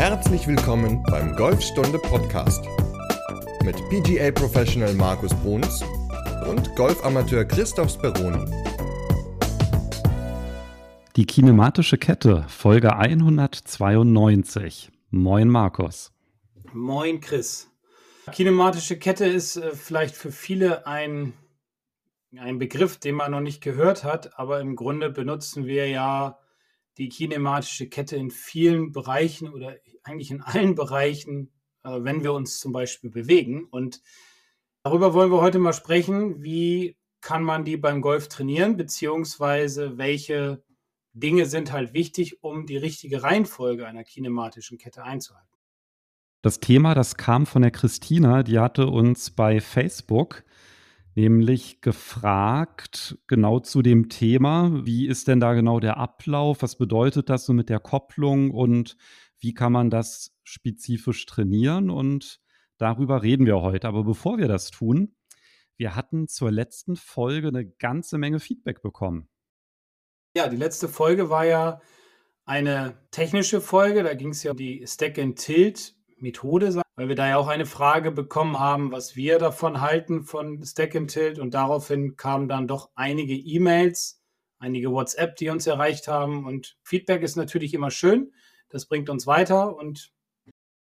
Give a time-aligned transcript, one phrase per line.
[0.00, 2.64] Herzlich willkommen beim Golfstunde Podcast
[3.62, 5.84] mit PGA Professional Markus Bruns
[6.48, 8.50] und Golfamateur Christoph Speroni.
[11.16, 14.90] Die kinematische Kette, Folge 192.
[15.10, 16.14] Moin Markus.
[16.72, 17.70] Moin Chris.
[18.32, 21.34] Kinematische Kette ist äh, vielleicht für viele ein,
[22.38, 26.38] ein Begriff, den man noch nicht gehört hat, aber im Grunde benutzen wir ja
[26.96, 31.52] die kinematische Kette in vielen Bereichen oder eigentlich in allen Bereichen,
[31.84, 33.64] äh, wenn wir uns zum Beispiel bewegen.
[33.70, 34.00] Und
[34.82, 40.62] darüber wollen wir heute mal sprechen, wie kann man die beim Golf trainieren, beziehungsweise welche
[41.12, 45.48] Dinge sind halt wichtig, um die richtige Reihenfolge einer kinematischen Kette einzuhalten.
[46.42, 50.44] Das Thema, das kam von der Christina, die hatte uns bei Facebook
[51.14, 57.28] nämlich gefragt, genau zu dem Thema, wie ist denn da genau der Ablauf, was bedeutet
[57.28, 58.96] das so mit der Kopplung und
[59.40, 61.90] wie kann man das spezifisch trainieren?
[61.90, 62.40] Und
[62.78, 63.88] darüber reden wir heute.
[63.88, 65.16] Aber bevor wir das tun,
[65.76, 69.28] wir hatten zur letzten Folge eine ganze Menge Feedback bekommen.
[70.36, 71.80] Ja, die letzte Folge war ja
[72.44, 77.16] eine technische Folge, da ging es ja um die Stack and Tilt Methode, weil wir
[77.16, 81.38] da ja auch eine Frage bekommen haben, was wir davon halten von Stack and Tilt.
[81.38, 84.22] Und daraufhin kamen dann doch einige E-Mails,
[84.58, 86.44] einige WhatsApp, die uns erreicht haben.
[86.44, 88.32] Und Feedback ist natürlich immer schön,
[88.70, 90.12] das bringt uns weiter und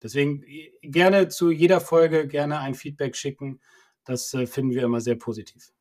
[0.04, 0.44] deswegen
[0.82, 3.60] gerne zu jeder Folge gerne ein Feedback schicken,
[4.06, 5.72] das äh, finden wir immer sehr positiv.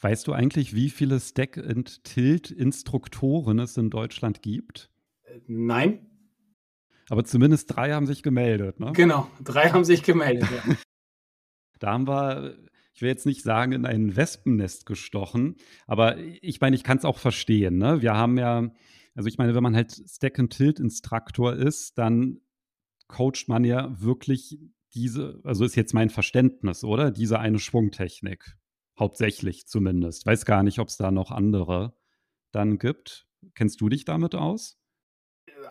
[0.00, 4.90] Weißt du eigentlich, wie viele Stack and Tilt Instruktoren es in Deutschland gibt?
[5.24, 6.06] Äh, nein.
[7.08, 8.92] Aber zumindest drei haben sich gemeldet, ne?
[8.92, 10.74] Genau, drei haben sich gemeldet, ja.
[11.78, 12.58] da haben wir,
[12.92, 17.04] ich will jetzt nicht sagen, in ein Wespennest gestochen, aber ich meine, ich kann es
[17.04, 18.02] auch verstehen, ne?
[18.02, 18.70] Wir haben ja,
[19.18, 22.40] also ich meine, wenn man halt Stack-and-Tilt-Instruktor ist, dann
[23.08, 24.60] coacht man ja wirklich
[24.94, 27.10] diese, also ist jetzt mein Verständnis, oder?
[27.10, 28.56] Diese eine Schwungtechnik.
[28.96, 30.24] Hauptsächlich zumindest.
[30.24, 31.96] Weiß gar nicht, ob es da noch andere
[32.52, 33.26] dann gibt.
[33.56, 34.78] Kennst du dich damit aus?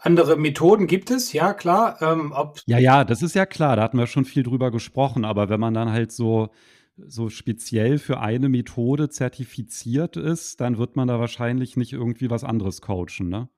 [0.01, 2.01] andere Methoden gibt es, ja klar.
[2.01, 2.33] Ähm,
[2.65, 5.59] ja, ja, das ist ja klar, da hatten wir schon viel drüber gesprochen, aber wenn
[5.61, 6.49] man dann halt so,
[6.97, 12.43] so speziell für eine Methode zertifiziert ist, dann wird man da wahrscheinlich nicht irgendwie was
[12.43, 13.49] anderes coachen, ne?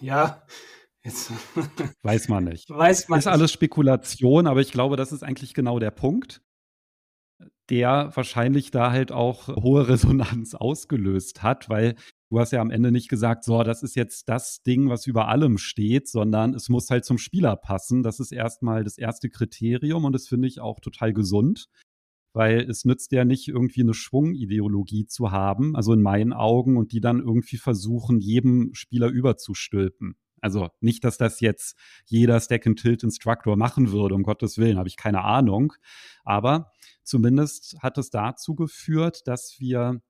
[0.00, 0.42] Ja,
[1.04, 1.30] Jetzt.
[2.02, 2.70] Weiß man nicht.
[2.70, 6.42] Weiß man ist alles Spekulation, aber ich glaube, das ist eigentlich genau der Punkt,
[7.68, 11.94] der wahrscheinlich da halt auch hohe Resonanz ausgelöst hat, weil
[12.30, 15.28] du hast ja am Ende nicht gesagt, so, das ist jetzt das Ding, was über
[15.28, 18.02] allem steht, sondern es muss halt zum Spieler passen.
[18.02, 21.68] Das ist erstmal das erste Kriterium und das finde ich auch total gesund,
[22.34, 26.92] weil es nützt ja nicht irgendwie eine Schwungideologie zu haben, also in meinen Augen, und
[26.92, 30.16] die dann irgendwie versuchen, jedem Spieler überzustülpen.
[30.40, 35.24] Also nicht, dass das jetzt jeder Stack-and-Tilt-Instructor machen würde, um Gottes Willen, habe ich keine
[35.24, 35.72] Ahnung.
[36.22, 36.70] Aber
[37.02, 40.02] zumindest hat es dazu geführt, dass wir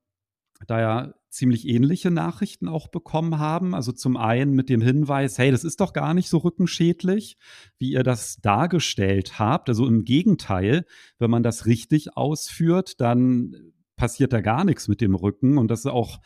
[0.67, 3.75] da ja ziemlich ähnliche Nachrichten auch bekommen haben.
[3.75, 7.37] Also zum einen mit dem Hinweis, hey, das ist doch gar nicht so rückenschädlich,
[7.79, 9.69] wie ihr das dargestellt habt.
[9.69, 10.85] Also im Gegenteil,
[11.19, 15.81] wenn man das richtig ausführt, dann passiert da gar nichts mit dem Rücken und das
[15.81, 16.21] ist auch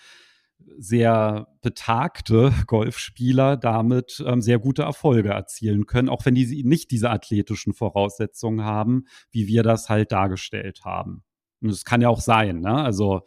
[0.77, 7.11] sehr betagte Golfspieler damit ähm, sehr gute Erfolge erzielen können, auch wenn die nicht diese
[7.11, 11.25] athletischen Voraussetzungen haben, wie wir das halt dargestellt haben.
[11.61, 12.75] Und es kann ja auch sein, ne?
[12.75, 13.23] Also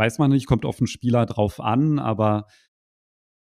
[0.00, 2.46] weiß man nicht, kommt auf den Spieler drauf an, aber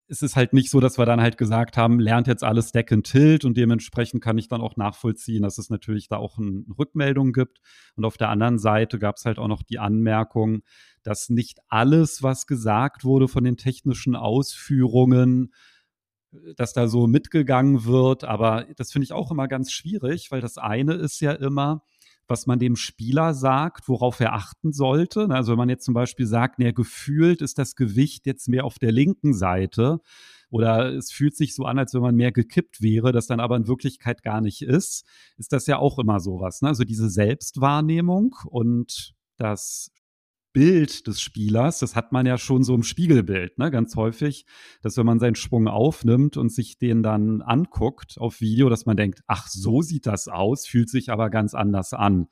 [0.06, 2.90] es ist halt nicht so, dass wir dann halt gesagt haben, lernt jetzt alles Deck
[2.90, 6.64] and Tilt und dementsprechend kann ich dann auch nachvollziehen, dass es natürlich da auch eine
[6.78, 7.60] Rückmeldung gibt.
[7.96, 10.62] Und auf der anderen Seite gab es halt auch noch die Anmerkung,
[11.02, 15.52] dass nicht alles, was gesagt wurde von den technischen Ausführungen,
[16.56, 18.24] dass da so mitgegangen wird.
[18.24, 21.82] Aber das finde ich auch immer ganz schwierig, weil das eine ist ja immer,
[22.28, 25.28] was man dem Spieler sagt, worauf er achten sollte.
[25.30, 28.78] Also wenn man jetzt zum Beispiel sagt, ne, gefühlt ist das Gewicht jetzt mehr auf
[28.78, 30.00] der linken Seite
[30.50, 33.56] oder es fühlt sich so an, als wenn man mehr gekippt wäre, das dann aber
[33.56, 35.04] in Wirklichkeit gar nicht ist,
[35.36, 36.62] ist das ja auch immer sowas.
[36.62, 36.68] Ne?
[36.68, 39.90] Also diese Selbstwahrnehmung und das
[40.52, 43.70] Bild des Spielers, das hat man ja schon so im Spiegelbild, ne?
[43.70, 44.46] ganz häufig,
[44.82, 48.96] dass wenn man seinen Schwung aufnimmt und sich den dann anguckt auf Video, dass man
[48.96, 52.28] denkt, ach, so sieht das aus, fühlt sich aber ganz anders an.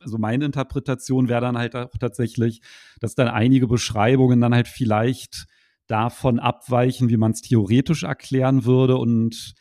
[0.00, 2.60] Also meine Interpretation wäre dann halt auch tatsächlich,
[3.00, 5.46] dass dann einige Beschreibungen dann halt vielleicht
[5.88, 9.54] davon abweichen, wie man es theoretisch erklären würde und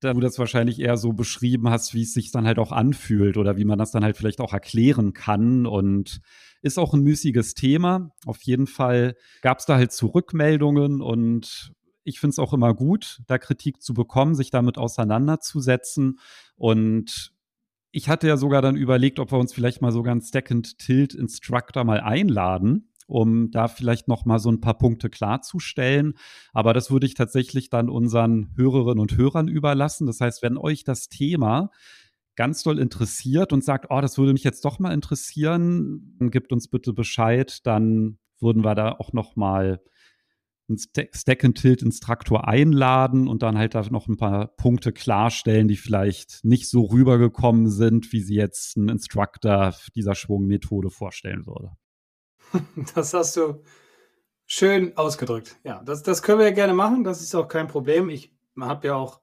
[0.00, 3.36] da du das wahrscheinlich eher so beschrieben hast, wie es sich dann halt auch anfühlt
[3.36, 6.20] oder wie man das dann halt vielleicht auch erklären kann und
[6.66, 8.10] ist auch ein müßiges Thema.
[8.26, 11.72] Auf jeden Fall gab es da halt Zurückmeldungen und
[12.02, 16.18] ich finde es auch immer gut, da Kritik zu bekommen, sich damit auseinanderzusetzen.
[16.56, 17.32] Und
[17.90, 20.78] ich hatte ja sogar dann überlegt, ob wir uns vielleicht mal sogar einen Stack and
[20.78, 26.14] Tilt Instructor mal einladen, um da vielleicht noch mal so ein paar Punkte klarzustellen.
[26.52, 30.06] Aber das würde ich tatsächlich dann unseren Hörerinnen und Hörern überlassen.
[30.06, 31.70] Das heißt, wenn euch das Thema
[32.36, 36.52] ganz doll interessiert und sagt, oh, das würde mich jetzt doch mal interessieren, dann gibt
[36.52, 39.80] uns bitte Bescheid, dann würden wir da auch noch mal
[40.68, 45.68] einen Stack and Tilt Instruktor einladen und dann halt da noch ein paar Punkte klarstellen,
[45.68, 51.72] die vielleicht nicht so rübergekommen sind, wie sie jetzt ein Instructor dieser Schwungmethode vorstellen würde.
[52.94, 53.62] Das hast du
[54.46, 55.56] schön ausgedrückt.
[55.64, 57.04] Ja, das, das können wir ja gerne machen.
[57.04, 58.08] Das ist auch kein Problem.
[58.08, 59.20] Ich habe ja auch,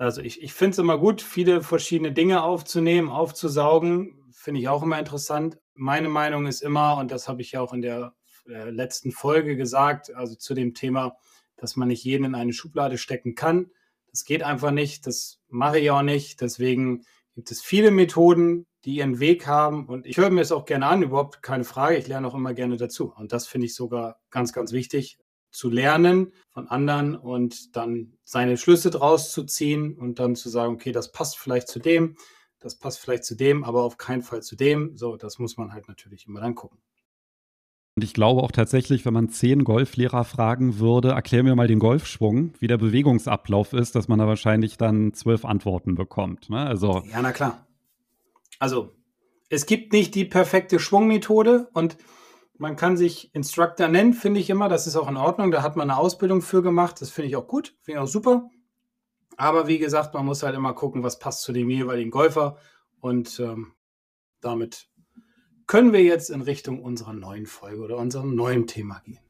[0.00, 4.24] also ich, ich finde es immer gut, viele verschiedene Dinge aufzunehmen, aufzusaugen.
[4.32, 5.58] Finde ich auch immer interessant.
[5.74, 8.14] Meine Meinung ist immer, und das habe ich ja auch in der
[8.48, 11.16] äh, letzten Folge gesagt, also zu dem Thema,
[11.56, 13.70] dass man nicht jeden in eine Schublade stecken kann.
[14.10, 15.06] Das geht einfach nicht.
[15.06, 16.40] Das mache ich auch nicht.
[16.40, 17.04] Deswegen
[17.34, 19.86] gibt es viele Methoden, die ihren Weg haben.
[19.86, 21.98] Und ich höre mir es auch gerne an, überhaupt keine Frage.
[21.98, 23.12] Ich lerne auch immer gerne dazu.
[23.14, 25.18] Und das finde ich sogar ganz, ganz wichtig,
[25.50, 30.74] zu lernen von anderen und dann seine Schlüsse draus zu ziehen und dann zu sagen,
[30.74, 32.16] okay, das passt vielleicht zu dem,
[32.60, 34.96] das passt vielleicht zu dem, aber auf keinen Fall zu dem.
[34.96, 36.78] So, das muss man halt natürlich immer dann gucken.
[37.96, 41.80] Und ich glaube auch tatsächlich, wenn man zehn Golflehrer fragen würde, erklär mir mal den
[41.80, 46.50] Golfschwung, wie der Bewegungsablauf ist, dass man da wahrscheinlich dann zwölf Antworten bekommt.
[46.50, 46.60] Ne?
[46.60, 47.66] Also, ja, na klar.
[48.58, 48.94] Also,
[49.48, 51.96] es gibt nicht die perfekte Schwungmethode und
[52.60, 54.68] man kann sich Instructor nennen, finde ich immer.
[54.68, 55.50] Das ist auch in Ordnung.
[55.50, 57.00] Da hat man eine Ausbildung für gemacht.
[57.00, 58.50] Das finde ich auch gut, finde ich auch super.
[59.38, 62.58] Aber wie gesagt, man muss halt immer gucken, was passt zu dem jeweiligen Golfer.
[63.00, 63.72] Und ähm,
[64.42, 64.90] damit
[65.66, 69.20] können wir jetzt in Richtung unserer neuen Folge oder unserem neuen Thema gehen.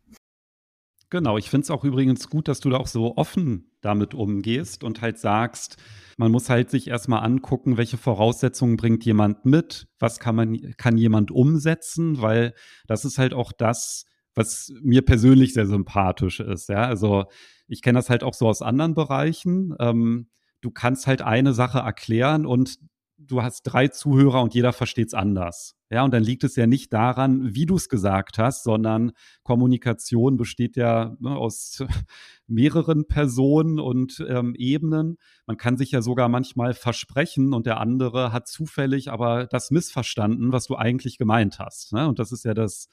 [1.08, 4.84] Genau, ich finde es auch übrigens gut, dass du da auch so offen damit umgehst
[4.84, 5.76] und halt sagst,
[6.16, 10.98] man muss halt sich erstmal angucken, welche Voraussetzungen bringt jemand mit, was kann man, kann
[10.98, 12.54] jemand umsetzen, weil
[12.86, 14.04] das ist halt auch das,
[14.34, 16.68] was mir persönlich sehr sympathisch ist.
[16.68, 17.24] Ja, also
[17.66, 19.74] ich kenne das halt auch so aus anderen Bereichen.
[19.78, 20.28] Ähm,
[20.60, 22.78] du kannst halt eine Sache erklären und
[23.16, 25.76] du hast drei Zuhörer und jeder versteht es anders.
[25.92, 29.10] Ja, und dann liegt es ja nicht daran, wie du es gesagt hast, sondern
[29.42, 31.82] Kommunikation besteht ja ne, aus
[32.46, 35.18] mehreren Personen und ähm, Ebenen.
[35.46, 40.52] Man kann sich ja sogar manchmal versprechen und der andere hat zufällig aber das missverstanden,
[40.52, 41.92] was du eigentlich gemeint hast.
[41.92, 42.06] Ne?
[42.06, 42.88] Und das ist ja das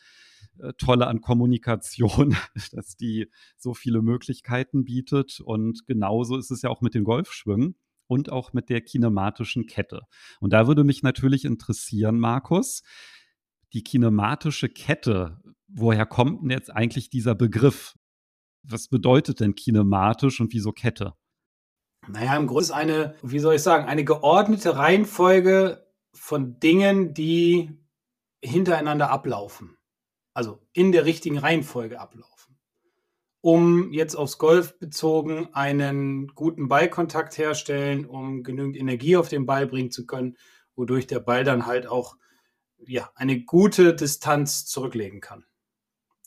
[0.57, 2.35] äh, Tolle an Kommunikation,
[2.71, 5.39] dass die so viele Möglichkeiten bietet.
[5.39, 7.75] Und genauso ist es ja auch mit den Golfschwüngen
[8.07, 10.01] und auch mit der kinematischen Kette.
[10.39, 12.81] Und da würde mich natürlich interessieren, Markus,
[13.73, 15.37] die kinematische Kette,
[15.67, 17.93] woher kommt denn jetzt eigentlich dieser Begriff?
[18.63, 21.13] Was bedeutet denn kinematisch und wieso Kette?
[22.07, 27.69] Naja, im Grunde ist eine, wie soll ich sagen, eine geordnete Reihenfolge von Dingen, die
[28.43, 29.77] hintereinander ablaufen.
[30.33, 32.36] Also in der richtigen Reihenfolge ablaufen
[33.47, 39.67] um jetzt aufs Golf bezogen einen guten Ballkontakt herstellen, um genügend Energie auf den Ball
[39.67, 40.35] bringen zu können,
[40.75, 42.17] wodurch der Ball dann halt auch
[42.85, 45.45] ja, eine gute Distanz zurücklegen kann.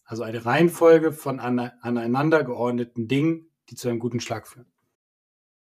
[0.06, 4.72] Also eine Reihenfolge von aneinander geordneten Dingen, die zu einem guten Schlag führen.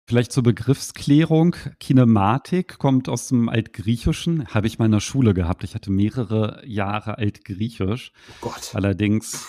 [0.07, 1.57] Vielleicht zur Begriffsklärung.
[1.81, 4.47] Kinematik kommt aus dem Altgriechischen.
[4.49, 5.65] Habe ich mal in der Schule gehabt.
[5.65, 8.13] Ich hatte mehrere Jahre Altgriechisch.
[8.29, 8.73] Oh Gott.
[8.75, 9.47] Allerdings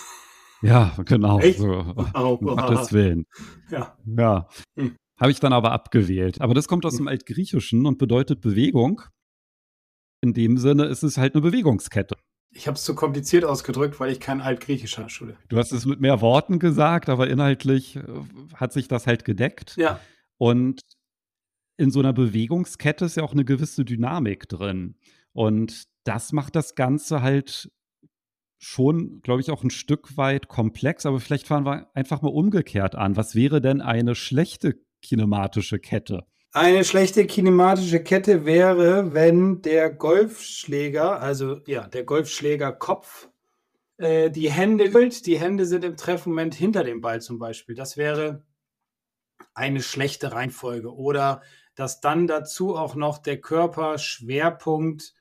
[0.62, 1.40] ja, genau.
[1.40, 1.60] Echt?
[1.60, 3.26] So, oh, um Gottes Willen.
[3.70, 3.98] Ja.
[4.06, 4.48] Ja.
[4.78, 4.96] Hm.
[5.20, 6.42] Habe ich dann aber abgewählt.
[6.42, 7.00] Aber das kommt aus hm.
[7.00, 9.02] dem Altgriechischen und bedeutet Bewegung.
[10.22, 12.16] In dem Sinne ist es halt eine Bewegungskette.
[12.52, 15.38] Ich habe es zu kompliziert ausgedrückt, weil ich kein Altgriechischer Schule.
[15.50, 18.02] Du hast es mit mehr Worten gesagt, aber inhaltlich äh,
[18.56, 19.76] hat sich das halt gedeckt.
[19.78, 20.00] Ja.
[20.38, 20.82] Und
[21.78, 24.96] in so einer Bewegungskette ist ja auch eine gewisse Dynamik drin.
[25.34, 27.70] Und das macht das Ganze halt
[28.58, 32.96] schon, glaube ich, auch ein Stück weit komplex, aber vielleicht fahren wir einfach mal umgekehrt
[32.96, 33.16] an.
[33.16, 36.26] Was wäre denn eine schlechte kinematische Kette?
[36.54, 43.30] Eine schlechte kinematische Kette wäre, wenn der Golfschläger, also ja, der Golfschlägerkopf,
[43.98, 47.76] äh, die Hände die Hände sind im Treffmoment hinter dem Ball zum Beispiel.
[47.76, 48.44] Das wäre
[49.54, 50.94] eine schlechte Reihenfolge.
[50.94, 51.42] Oder
[51.76, 55.14] dass dann dazu auch noch der Körperschwerpunkt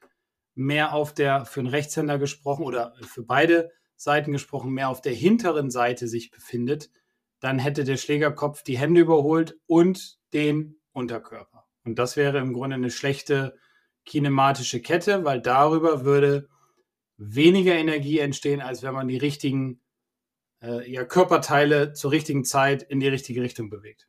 [0.57, 5.13] mehr auf der, für einen Rechtshänder gesprochen oder für beide Seiten gesprochen, mehr auf der
[5.13, 6.91] hinteren Seite sich befindet,
[7.41, 11.67] dann hätte der Schlägerkopf die Hände überholt und den Unterkörper.
[11.85, 13.57] Und das wäre im Grunde eine schlechte
[14.05, 16.49] kinematische Kette, weil darüber würde
[17.19, 19.83] weniger Energie entstehen, als wenn man die richtigen
[20.63, 24.09] äh, ja, Körperteile zur richtigen Zeit in die richtige Richtung bewegt.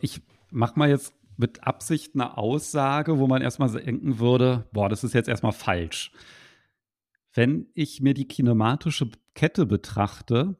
[0.00, 0.20] Ich
[0.50, 5.14] mache mal jetzt mit Absicht eine Aussage, wo man erstmal denken würde, boah, das ist
[5.14, 6.12] jetzt erstmal falsch.
[7.32, 10.56] Wenn ich mir die kinematische Kette betrachte,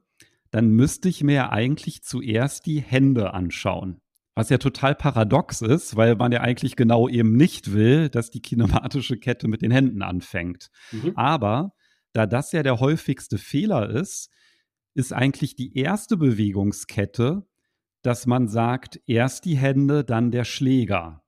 [0.51, 3.99] dann müsste ich mir eigentlich zuerst die Hände anschauen.
[4.35, 8.41] Was ja total paradox ist, weil man ja eigentlich genau eben nicht will, dass die
[8.41, 10.69] kinematische Kette mit den Händen anfängt.
[10.91, 11.11] Mhm.
[11.15, 11.73] Aber
[12.13, 14.29] da das ja der häufigste Fehler ist,
[14.93, 17.45] ist eigentlich die erste Bewegungskette
[18.01, 21.23] dass man sagt, erst die Hände, dann der Schläger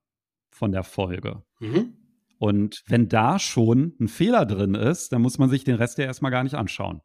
[0.52, 1.44] von der Folge.
[1.60, 1.98] Mhm.
[2.38, 6.06] Und wenn da schon ein Fehler drin ist, dann muss man sich den Rest ja
[6.06, 7.02] erstmal gar nicht anschauen.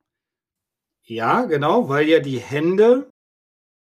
[1.03, 3.11] Ja, genau, weil ja die Hände,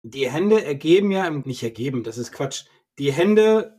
[0.02, 2.64] die Hände ergeben ja, nicht ergeben, das ist Quatsch.
[2.99, 3.76] Die Hände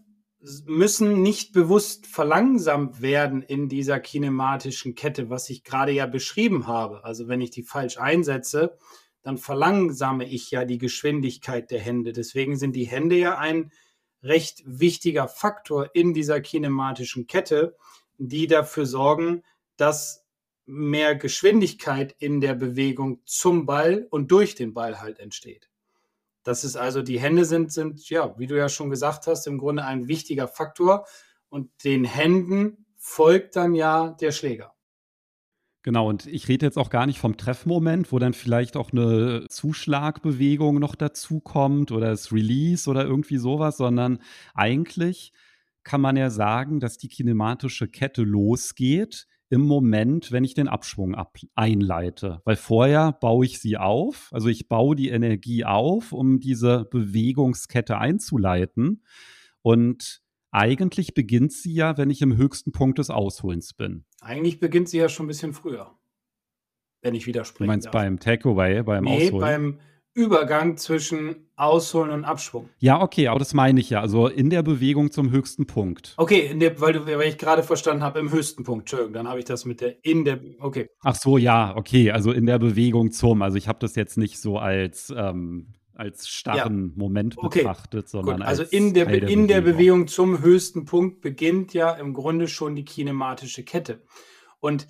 [0.66, 7.04] müssen nicht bewusst verlangsamt werden in dieser kinematischen Kette, was ich gerade ja beschrieben habe.
[7.04, 8.78] Also wenn ich die falsch einsetze,
[9.28, 12.14] dann verlangsame ich ja die Geschwindigkeit der Hände.
[12.14, 13.74] Deswegen sind die Hände ja ein
[14.24, 17.76] recht wichtiger Faktor in dieser kinematischen Kette,
[18.18, 19.44] die dafür sorgen,
[19.76, 20.26] dass
[20.66, 25.70] mehr Geschwindigkeit in der Bewegung zum Ball und durch den Ball halt entsteht.
[26.44, 29.58] Das ist also, die Hände sind, sind, ja, wie du ja schon gesagt hast, im
[29.58, 31.06] Grunde ein wichtiger Faktor
[31.50, 34.74] und den Händen folgt dann ja der Schläger.
[35.88, 39.46] Genau, und ich rede jetzt auch gar nicht vom Treffmoment, wo dann vielleicht auch eine
[39.48, 44.20] Zuschlagbewegung noch dazukommt oder das Release oder irgendwie sowas, sondern
[44.54, 45.32] eigentlich
[45.86, 51.16] kann man ja sagen, dass die kinematische Kette losgeht im Moment, wenn ich den Abschwung
[51.16, 52.42] ab einleite.
[52.44, 57.98] Weil vorher baue ich sie auf, also ich baue die Energie auf, um diese Bewegungskette
[57.98, 59.06] einzuleiten.
[59.62, 64.06] Und eigentlich beginnt sie ja, wenn ich im höchsten Punkt des Ausholens bin.
[64.22, 65.92] Eigentlich beginnt sie ja schon ein bisschen früher,
[67.02, 67.66] wenn ich widerspreche.
[67.66, 67.94] Du meinst darf.
[67.94, 69.42] beim Takeaway, beim nee, Ausholen?
[69.42, 69.80] beim
[70.18, 72.70] Übergang zwischen Ausholen und Abschwung.
[72.80, 74.02] Ja, okay, aber das meine ich ja.
[74.02, 76.16] Also in der Bewegung zum höchsten Punkt.
[76.18, 78.84] Okay, der, weil, du, weil ich gerade verstanden habe, im höchsten Punkt.
[78.84, 80.40] Entschuldigung, dann habe ich das mit der in der.
[80.60, 80.90] Okay.
[81.02, 82.10] Ach so, ja, okay.
[82.10, 83.44] Also in der Bewegung zum.
[83.44, 86.94] Also ich habe das jetzt nicht so als ähm, als starren ja.
[86.96, 87.60] Moment okay.
[87.60, 88.46] betrachtet, sondern Gut.
[88.46, 89.48] Also als in der, Teil der in Bewegung.
[89.48, 94.04] der Bewegung zum höchsten Punkt beginnt ja im Grunde schon die kinematische Kette.
[94.60, 94.88] Und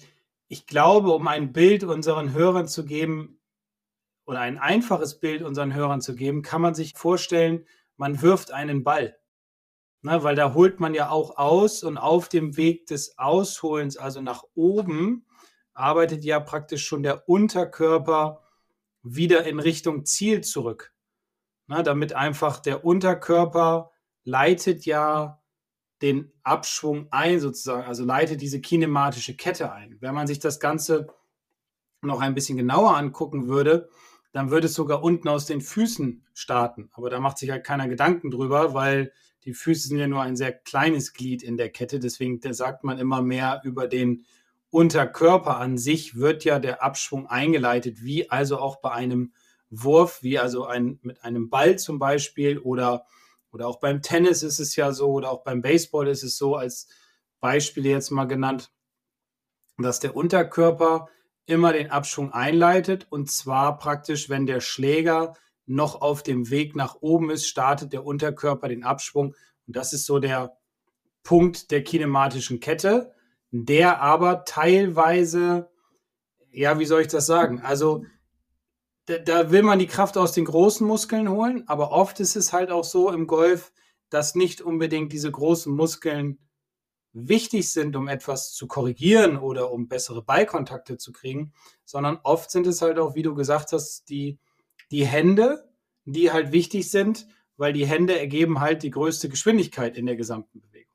[0.48, 3.40] ich glaube, um ein Bild unseren Hörern zu geben
[4.26, 8.84] oder ein einfaches Bild unseren Hörern zu geben, kann man sich vorstellen, man wirft einen
[8.84, 9.18] Ball.
[10.02, 14.22] Na, weil da holt man ja auch aus und auf dem Weg des Ausholens, also
[14.22, 15.26] nach oben,
[15.74, 18.44] arbeitet ja praktisch schon der Unterkörper
[19.04, 20.94] wieder in Richtung Ziel zurück.
[21.68, 23.92] Na, damit einfach der Unterkörper
[24.24, 25.42] leitet ja
[26.02, 29.98] den Abschwung ein, sozusagen, also leitet diese kinematische Kette ein.
[30.00, 31.08] Wenn man sich das Ganze
[32.02, 33.90] noch ein bisschen genauer angucken würde,
[34.32, 36.90] dann würde es sogar unten aus den Füßen starten.
[36.94, 39.12] Aber da macht sich halt keiner Gedanken drüber, weil
[39.46, 42.00] die Füße sind ja nur ein sehr kleines Glied in der Kette.
[42.00, 44.26] Deswegen sagt man immer mehr über den
[44.70, 49.34] Unterkörper an sich wird ja der Abschwung eingeleitet, wie also auch bei einem
[49.70, 53.06] Wurf, wie also ein, mit einem Ball zum Beispiel oder,
[53.52, 56.56] oder auch beim Tennis ist es ja so oder auch beim Baseball ist es so,
[56.56, 56.88] als
[57.40, 58.72] Beispiel jetzt mal genannt,
[59.78, 61.10] dass der Unterkörper
[61.46, 65.34] immer den Abschwung einleitet und zwar praktisch, wenn der Schläger
[65.66, 69.36] noch auf dem Weg nach oben ist, startet der Unterkörper den Abschwung
[69.68, 70.58] und das ist so der
[71.24, 73.14] Punkt der kinematischen Kette,
[73.52, 75.70] der aber teilweise,
[76.52, 77.62] ja, wie soll ich das sagen?
[77.62, 78.06] Also
[79.08, 82.54] da, da, will man die Kraft aus den großen Muskeln holen, aber oft ist es
[82.54, 83.72] halt auch so im Golf,
[84.10, 86.38] dass nicht unbedingt diese großen Muskeln
[87.14, 91.54] wichtig sind, um etwas zu korrigieren oder um bessere Ballkontakte zu kriegen,
[91.86, 94.40] sondern oft sind es halt auch, wie du gesagt hast, die,
[94.92, 95.70] die Hände,
[96.06, 100.62] die halt wichtig sind, weil die Hände ergeben halt die größte Geschwindigkeit in der gesamten
[100.62, 100.94] Bewegung.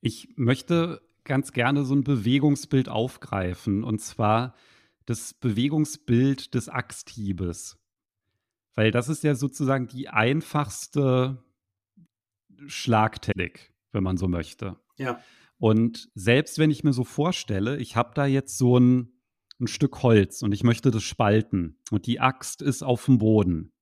[0.00, 4.54] Ich möchte ganz gerne so ein Bewegungsbild aufgreifen und zwar
[5.06, 7.78] das Bewegungsbild des Axthiebes.
[8.74, 11.44] Weil das ist ja sozusagen die einfachste
[12.66, 14.76] Schlagtechnik, wenn man so möchte.
[14.96, 15.20] Ja.
[15.58, 19.12] Und selbst wenn ich mir so vorstelle, ich habe da jetzt so ein,
[19.60, 23.72] ein Stück Holz und ich möchte das spalten und die Axt ist auf dem Boden,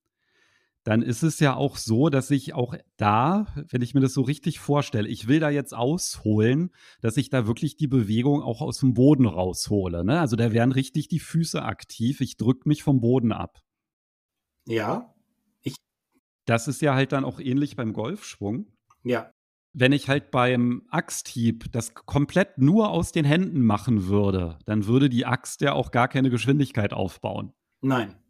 [0.85, 4.23] dann ist es ja auch so, dass ich auch da, wenn ich mir das so
[4.23, 6.71] richtig vorstelle, ich will da jetzt ausholen,
[7.01, 10.05] dass ich da wirklich die Bewegung auch aus dem Boden raushole.
[10.05, 10.19] Ne?
[10.19, 12.21] Also da wären richtig die Füße aktiv.
[12.21, 13.63] Ich drücke mich vom Boden ab.
[14.67, 15.15] Ja.
[15.63, 15.77] Ich
[16.47, 18.67] das ist ja halt dann auch ähnlich beim Golfschwung.
[19.05, 19.33] Ja.
[19.75, 25.09] Wenn ich halt beim Axthieb das komplett nur aus den Händen machen würde, dann würde
[25.09, 27.53] die Axt ja auch gar keine Geschwindigkeit aufbauen.
[27.81, 28.22] Nein.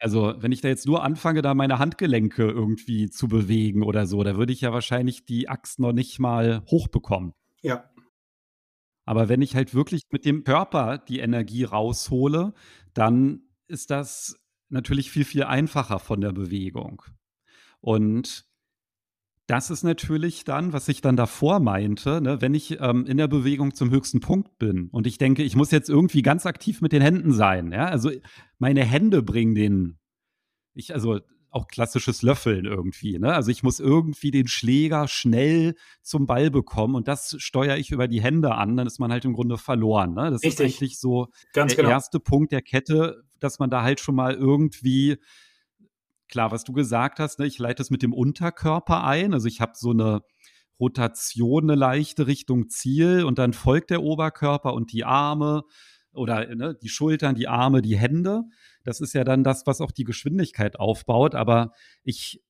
[0.00, 4.22] Also, wenn ich da jetzt nur anfange, da meine Handgelenke irgendwie zu bewegen oder so,
[4.22, 7.32] da würde ich ja wahrscheinlich die Axt noch nicht mal hochbekommen.
[7.62, 7.90] Ja.
[9.04, 12.52] Aber wenn ich halt wirklich mit dem Körper die Energie raushole,
[12.94, 14.36] dann ist das
[14.68, 17.02] natürlich viel, viel einfacher von der Bewegung.
[17.80, 18.47] Und
[19.48, 23.28] das ist natürlich dann, was ich dann davor meinte, ne, wenn ich ähm, in der
[23.28, 26.92] Bewegung zum höchsten Punkt bin und ich denke, ich muss jetzt irgendwie ganz aktiv mit
[26.92, 27.72] den Händen sein.
[27.72, 27.86] Ja?
[27.86, 28.10] Also
[28.58, 29.98] meine Hände bringen den,
[30.74, 33.18] ich, also auch klassisches Löffeln irgendwie.
[33.18, 33.32] Ne?
[33.32, 38.06] Also ich muss irgendwie den Schläger schnell zum Ball bekommen und das steuere ich über
[38.06, 40.12] die Hände an, dann ist man halt im Grunde verloren.
[40.12, 40.30] Ne?
[40.30, 40.52] Das Richtig.
[40.52, 41.94] ist eigentlich so Ganz der genau.
[41.94, 45.16] erste Punkt der Kette, dass man da halt schon mal irgendwie
[46.28, 49.34] klar, was du gesagt hast, ne, ich leite es mit dem Unterkörper ein.
[49.34, 50.22] Also ich habe so eine
[50.80, 55.62] Rotation, eine leichte Richtung Ziel und dann folgt der Oberkörper und die Arme
[56.12, 58.42] oder ne, die Schultern, die Arme, die Hände.
[58.84, 61.34] Das ist ja dann das, was auch die Geschwindigkeit aufbaut.
[61.34, 61.72] Aber
[62.04, 62.42] ich,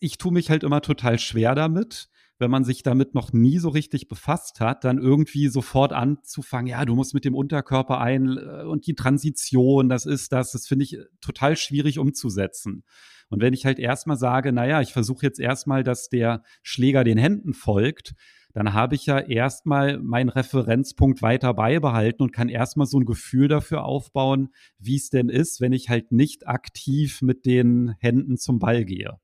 [0.00, 2.08] ich tue mich halt immer total schwer damit,
[2.38, 6.84] wenn man sich damit noch nie so richtig befasst hat, dann irgendwie sofort anzufangen, ja,
[6.84, 10.84] du musst mit dem Unterkörper ein äh, und die Transition, das ist das, das finde
[10.84, 12.84] ich total schwierig umzusetzen.
[13.32, 17.16] Und wenn ich halt erstmal sage, naja, ich versuche jetzt erstmal, dass der Schläger den
[17.16, 18.12] Händen folgt,
[18.52, 23.48] dann habe ich ja erstmal meinen Referenzpunkt weiter beibehalten und kann erstmal so ein Gefühl
[23.48, 28.58] dafür aufbauen, wie es denn ist, wenn ich halt nicht aktiv mit den Händen zum
[28.58, 29.18] Ball gehe.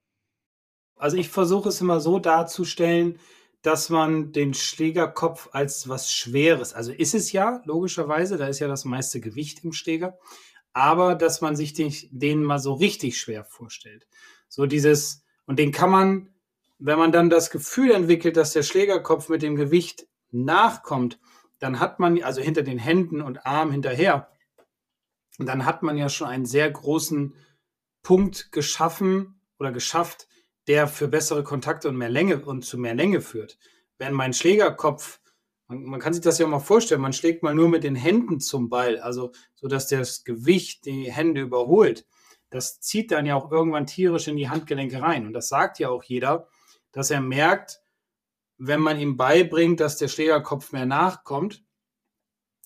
[0.97, 3.19] Also ich versuche es immer so darzustellen,
[3.61, 8.69] dass man den Schlägerkopf als was Schweres, also ist es ja, logischerweise, da ist ja
[8.69, 10.17] das meiste Gewicht im Schläger,
[10.78, 14.06] aber dass man sich den, den mal so richtig schwer vorstellt.
[14.49, 16.28] So dieses, und den kann man,
[16.78, 21.18] wenn man dann das Gefühl entwickelt, dass der Schlägerkopf mit dem Gewicht nachkommt,
[21.58, 24.30] dann hat man, also hinter den Händen und Arm hinterher,
[25.38, 27.35] dann hat man ja schon einen sehr großen
[28.04, 30.28] Punkt geschaffen oder geschafft,
[30.68, 33.58] der für bessere Kontakte und mehr Länge und zu mehr Länge führt.
[33.99, 35.19] Wenn mein Schlägerkopf
[35.69, 38.41] man, man, kann sich das ja mal vorstellen, man schlägt mal nur mit den Händen
[38.41, 42.07] zum Ball, also so dass das Gewicht die Hände überholt.
[42.50, 45.26] Das zieht dann ja auch irgendwann tierisch in die Handgelenke rein.
[45.26, 46.49] Und das sagt ja auch jeder,
[46.93, 47.81] dass er merkt,
[48.57, 51.63] wenn man ihm beibringt, dass der Schlägerkopf mehr nachkommt,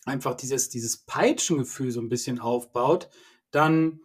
[0.04, 3.10] einfach dieses, dieses Peitschengefühl so ein bisschen aufbaut,
[3.50, 4.00] dann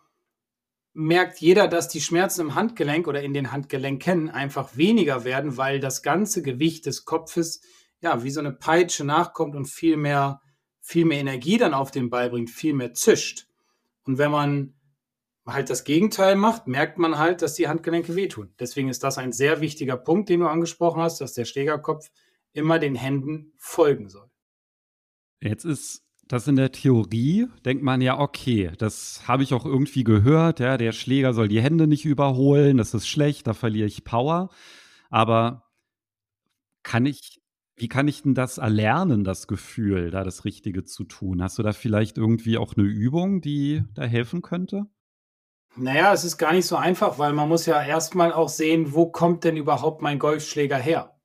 [0.94, 5.80] merkt jeder, dass die Schmerzen im Handgelenk oder in den Handgelenken einfach weniger werden, weil
[5.80, 7.62] das ganze Gewicht des Kopfes
[8.02, 10.42] ja, wie so eine Peitsche nachkommt und viel mehr,
[10.80, 13.48] viel mehr Energie dann auf den Ball bringt, viel mehr zischt.
[14.04, 14.74] Und wenn man
[15.46, 18.54] halt das Gegenteil macht, merkt man halt, dass die Handgelenke wehtun.
[18.60, 22.10] Deswegen ist das ein sehr wichtiger Punkt, den du angesprochen hast, dass der Schlägerkopf
[22.54, 24.30] immer den Händen folgen soll.
[25.42, 30.04] Jetzt ist das in der Theorie, denkt man ja, okay, das habe ich auch irgendwie
[30.04, 34.04] gehört, ja, der Schläger soll die Hände nicht überholen, das ist schlecht, da verliere ich
[34.04, 34.50] Power.
[35.10, 35.64] Aber
[36.84, 37.42] kann ich
[37.78, 41.44] wie kann ich denn das erlernen, das Gefühl, da das Richtige zu tun?
[41.44, 44.88] Hast du da vielleicht irgendwie auch eine Übung, die da helfen könnte?
[45.76, 49.12] Naja, es ist gar nicht so einfach, weil man muss ja erstmal auch sehen, wo
[49.12, 51.16] kommt denn überhaupt mein Golfschläger her?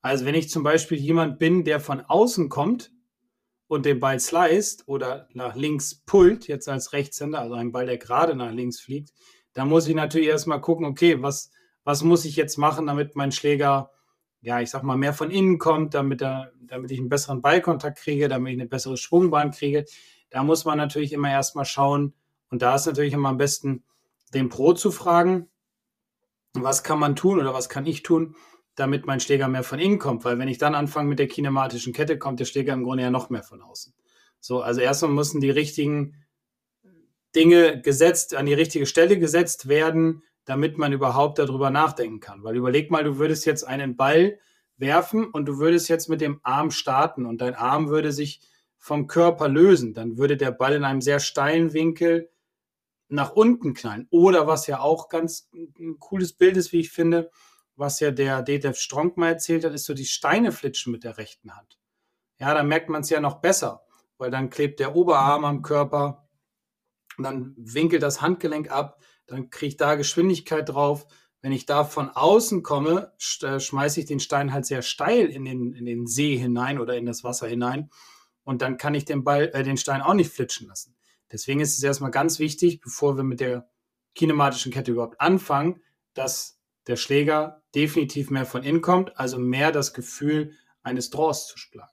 [0.00, 2.90] Also wenn ich zum Beispiel jemand bin, der von außen kommt
[3.66, 7.98] und den Ball sliced oder nach links pullt, jetzt als Rechtshänder, also ein Ball, der
[7.98, 9.12] gerade nach links fliegt,
[9.52, 11.50] dann muss ich natürlich erstmal gucken, okay, was,
[11.84, 13.90] was muss ich jetzt machen, damit mein Schläger
[14.40, 17.98] ja, ich sag mal, mehr von innen kommt, damit, er, damit ich einen besseren Ballkontakt
[17.98, 19.84] kriege, damit ich eine bessere Schwungbahn kriege.
[20.30, 22.14] Da muss man natürlich immer erstmal schauen.
[22.50, 23.82] Und da ist natürlich immer am besten,
[24.34, 25.48] den Pro zu fragen,
[26.54, 28.36] was kann man tun oder was kann ich tun,
[28.74, 30.24] damit mein Schläger mehr von innen kommt.
[30.24, 33.10] Weil wenn ich dann anfange mit der kinematischen Kette, kommt der Schläger im Grunde ja
[33.10, 33.94] noch mehr von außen.
[34.40, 36.24] So, also erstmal müssen die richtigen
[37.34, 42.42] Dinge gesetzt, an die richtige Stelle gesetzt werden, damit man überhaupt darüber nachdenken kann.
[42.42, 44.38] Weil überleg mal, du würdest jetzt einen Ball
[44.78, 48.40] werfen und du würdest jetzt mit dem Arm starten und dein Arm würde sich
[48.78, 49.92] vom Körper lösen.
[49.92, 52.30] Dann würde der Ball in einem sehr steilen Winkel
[53.08, 54.06] nach unten knallen.
[54.08, 57.30] Oder was ja auch ganz ein cooles Bild ist, wie ich finde,
[57.76, 61.18] was ja der Detlef Stronk mal erzählt hat, ist so die Steine flitschen mit der
[61.18, 61.78] rechten Hand.
[62.38, 63.82] Ja, da merkt man es ja noch besser,
[64.16, 66.26] weil dann klebt der Oberarm am Körper
[67.18, 71.06] und dann winkelt das Handgelenk ab, dann kriege ich da Geschwindigkeit drauf.
[71.40, 73.12] Wenn ich da von außen komme,
[73.42, 76.96] äh, schmeiße ich den Stein halt sehr steil in den, in den See hinein oder
[76.96, 77.90] in das Wasser hinein.
[78.42, 80.96] Und dann kann ich den, Ball, äh, den Stein auch nicht flitschen lassen.
[81.30, 83.68] Deswegen ist es erstmal ganz wichtig, bevor wir mit der
[84.14, 85.80] kinematischen Kette überhaupt anfangen,
[86.14, 91.58] dass der Schläger definitiv mehr von innen kommt, also mehr das Gefühl eines Draws zu
[91.58, 91.92] schlagen.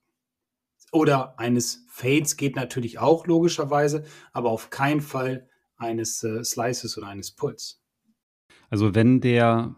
[0.92, 7.08] Oder eines Fades geht natürlich auch logischerweise, aber auf keinen Fall eines äh, Slices oder
[7.08, 7.82] eines Pulls.
[8.70, 9.76] Also wenn der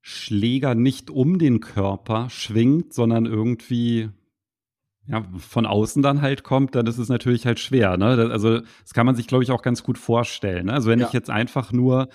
[0.00, 4.10] Schläger nicht um den Körper schwingt, sondern irgendwie
[5.08, 7.96] ja, von außen dann halt kommt, dann ist es natürlich halt schwer.
[7.96, 8.16] Ne?
[8.16, 10.66] Das, also das kann man sich, glaube ich, auch ganz gut vorstellen.
[10.66, 10.72] Ne?
[10.72, 11.06] Also wenn ja.
[11.06, 12.08] ich jetzt einfach nur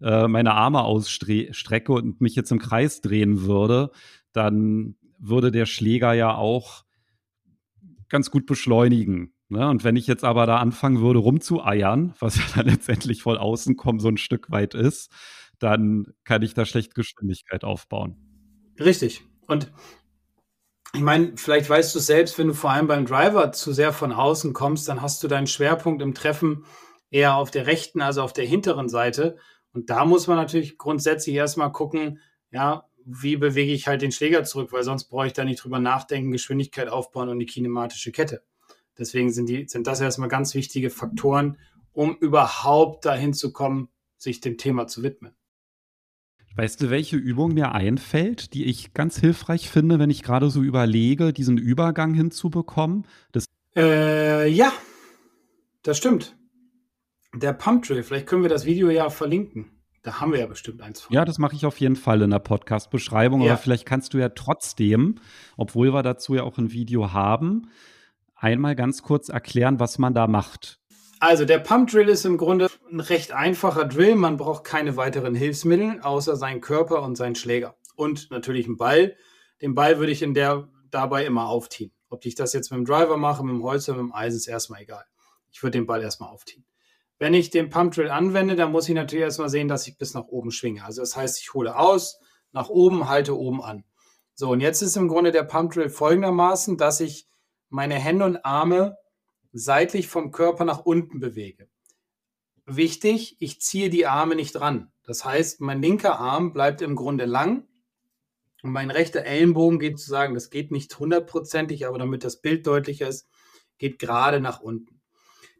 [0.00, 3.90] äh, meine Arme ausstrecke und mich jetzt im Kreis drehen würde,
[4.32, 6.84] dann würde der Schläger ja auch
[8.08, 9.33] ganz gut beschleunigen.
[9.48, 9.68] Ne?
[9.68, 13.76] Und wenn ich jetzt aber da anfangen würde, rumzueiern, was ja dann letztendlich voll außen
[13.76, 15.10] kommen so ein Stück weit ist,
[15.58, 18.16] dann kann ich da schlecht Geschwindigkeit aufbauen.
[18.78, 19.22] Richtig.
[19.46, 19.72] Und
[20.94, 24.12] ich meine, vielleicht weißt du selbst, wenn du vor allem beim Driver zu sehr von
[24.12, 26.64] außen kommst, dann hast du deinen Schwerpunkt im Treffen
[27.10, 29.36] eher auf der rechten, also auf der hinteren Seite.
[29.72, 34.44] Und da muss man natürlich grundsätzlich erstmal gucken, ja, wie bewege ich halt den Schläger
[34.44, 38.42] zurück, weil sonst brauche ich da nicht drüber nachdenken, Geschwindigkeit aufbauen und die kinematische Kette.
[38.98, 41.58] Deswegen sind, die, sind das erstmal ganz wichtige Faktoren,
[41.92, 45.34] um überhaupt dahin zu kommen, sich dem Thema zu widmen.
[46.56, 50.62] Weißt du, welche Übung mir einfällt, die ich ganz hilfreich finde, wenn ich gerade so
[50.62, 53.06] überlege, diesen Übergang hinzubekommen?
[53.32, 54.72] Das äh, ja,
[55.82, 56.36] das stimmt.
[57.34, 59.70] Der Pump Drill, vielleicht können wir das Video ja verlinken.
[60.04, 61.12] Da haben wir ja bestimmt eins von.
[61.12, 63.40] Ja, das mache ich auf jeden Fall in der Podcast-Beschreibung.
[63.40, 63.52] Ja.
[63.52, 65.16] Aber vielleicht kannst du ja trotzdem,
[65.56, 67.70] obwohl wir dazu ja auch ein Video haben,
[68.44, 70.78] einmal ganz kurz erklären, was man da macht.
[71.18, 74.14] Also der Pump Drill ist im Grunde ein recht einfacher Drill.
[74.14, 77.76] Man braucht keine weiteren Hilfsmittel, außer seinen Körper und seinen Schläger.
[77.96, 79.16] Und natürlich einen Ball.
[79.62, 81.92] Den Ball würde ich in der dabei immer aufziehen.
[82.10, 84.36] Ob ich das jetzt mit dem Driver mache, mit dem Holz oder mit dem Eisen,
[84.36, 85.04] ist erstmal egal.
[85.50, 86.66] Ich würde den Ball erstmal aufziehen.
[87.18, 90.12] Wenn ich den Pump Drill anwende, dann muss ich natürlich erstmal sehen, dass ich bis
[90.12, 90.84] nach oben schwinge.
[90.84, 92.18] Also das heißt, ich hole aus,
[92.52, 93.84] nach oben, halte oben an.
[94.34, 97.28] So, und jetzt ist im Grunde der Pump Drill folgendermaßen, dass ich
[97.74, 98.96] meine Hände und Arme
[99.52, 101.68] seitlich vom Körper nach unten bewege.
[102.66, 104.92] Wichtig, ich ziehe die Arme nicht ran.
[105.02, 107.66] Das heißt, mein linker Arm bleibt im Grunde lang
[108.62, 113.08] und mein rechter Ellenbogen geht sozusagen, das geht nicht hundertprozentig, aber damit das Bild deutlicher
[113.08, 113.26] ist,
[113.78, 115.00] geht gerade nach unten.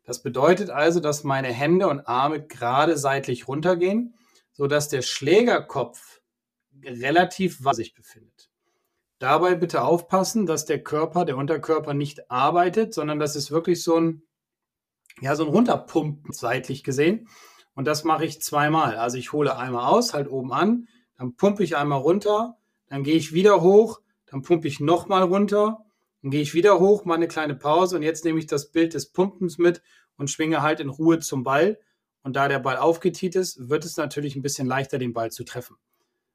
[0.05, 4.15] Das bedeutet also, dass meine Hände und Arme gerade seitlich runtergehen,
[4.53, 6.21] sodass der Schlägerkopf
[6.85, 8.34] relativ was sich befindet.
[9.19, 13.97] Dabei bitte aufpassen, dass der Körper, der Unterkörper nicht arbeitet, sondern das ist wirklich so
[13.97, 14.23] ein,
[15.21, 17.29] ja, so ein Runterpumpen seitlich gesehen.
[17.75, 18.97] Und das mache ich zweimal.
[18.97, 22.57] Also ich hole einmal aus, halt oben an, dann pumpe ich einmal runter,
[22.89, 25.85] dann gehe ich wieder hoch, dann pumpe ich nochmal runter,
[26.23, 28.95] dann gehe ich wieder hoch, mache eine kleine Pause und jetzt nehme ich das Bild
[28.95, 29.83] des Pumpens mit
[30.17, 31.79] und schwinge halt in Ruhe zum Ball.
[32.23, 35.45] Und da der Ball aufgetiet ist, wird es natürlich ein bisschen leichter, den Ball zu
[35.45, 35.77] treffen.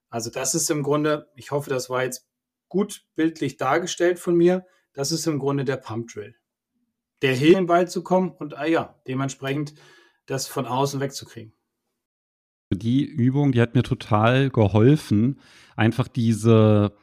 [0.09, 2.28] Also das ist im Grunde, ich hoffe, das war jetzt
[2.69, 4.65] gut bildlich dargestellt von mir.
[4.93, 6.35] Das ist im Grunde der Pump Drill.
[7.21, 9.73] Der hilft, in den Ball zu kommen und ah ja, dementsprechend
[10.25, 11.53] das von außen wegzukriegen.
[12.71, 15.39] Die Übung, die hat mir total geholfen,
[15.75, 16.95] einfach diese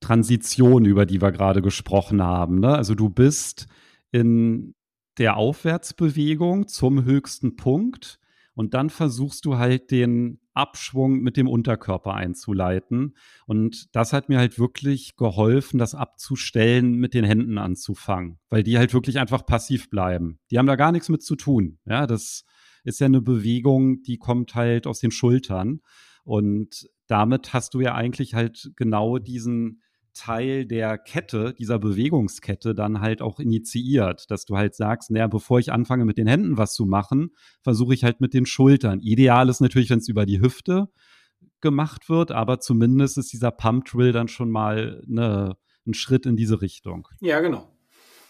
[0.00, 2.60] Transition, über die wir gerade gesprochen haben.
[2.60, 2.74] Ne?
[2.74, 3.66] Also du bist
[4.12, 4.74] in
[5.18, 8.18] der Aufwärtsbewegung zum höchsten Punkt
[8.54, 13.16] und dann versuchst du halt den Abschwung mit dem Unterkörper einzuleiten.
[13.46, 18.78] Und das hat mir halt wirklich geholfen, das abzustellen, mit den Händen anzufangen, weil die
[18.78, 20.38] halt wirklich einfach passiv bleiben.
[20.50, 21.78] Die haben da gar nichts mit zu tun.
[21.84, 22.44] Ja, das
[22.84, 25.80] ist ja eine Bewegung, die kommt halt aus den Schultern.
[26.22, 29.82] Und damit hast du ja eigentlich halt genau diesen
[30.14, 35.58] Teil der Kette, dieser Bewegungskette dann halt auch initiiert, dass du halt sagst, naja, bevor
[35.58, 37.30] ich anfange mit den Händen was zu machen,
[37.62, 39.00] versuche ich halt mit den Schultern.
[39.00, 40.88] Ideal ist natürlich, wenn es über die Hüfte
[41.60, 46.36] gemacht wird, aber zumindest ist dieser Pump Drill dann schon mal eine, ein Schritt in
[46.36, 47.08] diese Richtung.
[47.20, 47.70] Ja, genau.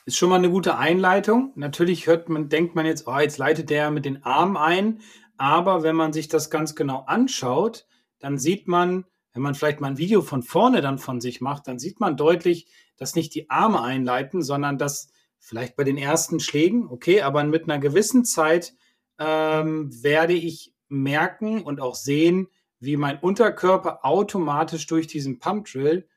[0.06, 1.52] Ist schon mal eine gute Einleitung.
[1.54, 5.00] Natürlich hört man, denkt man jetzt, oh, jetzt leitet der mit den Armen ein.
[5.36, 7.86] Aber wenn man sich das ganz genau anschaut,
[8.20, 11.66] dann sieht man, wenn man vielleicht mal ein Video von vorne dann von sich macht,
[11.66, 15.08] dann sieht man deutlich, dass nicht die Arme einleiten, sondern dass
[15.40, 18.74] vielleicht bei den ersten Schlägen, okay, aber mit einer gewissen Zeit
[19.18, 22.46] ähm, werde ich merken und auch sehen,
[22.78, 26.08] wie mein Unterkörper automatisch durch diesen Pump Drill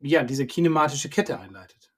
[0.00, 1.92] ja diese kinematische Kette einleitet.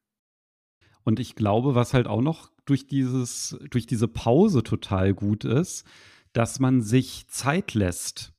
[1.04, 5.84] Und ich glaube, was halt auch noch durch dieses durch diese Pause total gut ist,
[6.32, 8.32] dass man sich Zeit lässt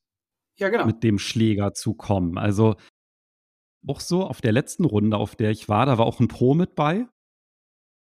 [0.61, 0.85] ja, genau.
[0.85, 2.37] mit dem Schläger zu kommen.
[2.37, 2.75] Also
[3.87, 6.53] auch so auf der letzten Runde, auf der ich war, da war auch ein Pro
[6.53, 7.07] mit bei.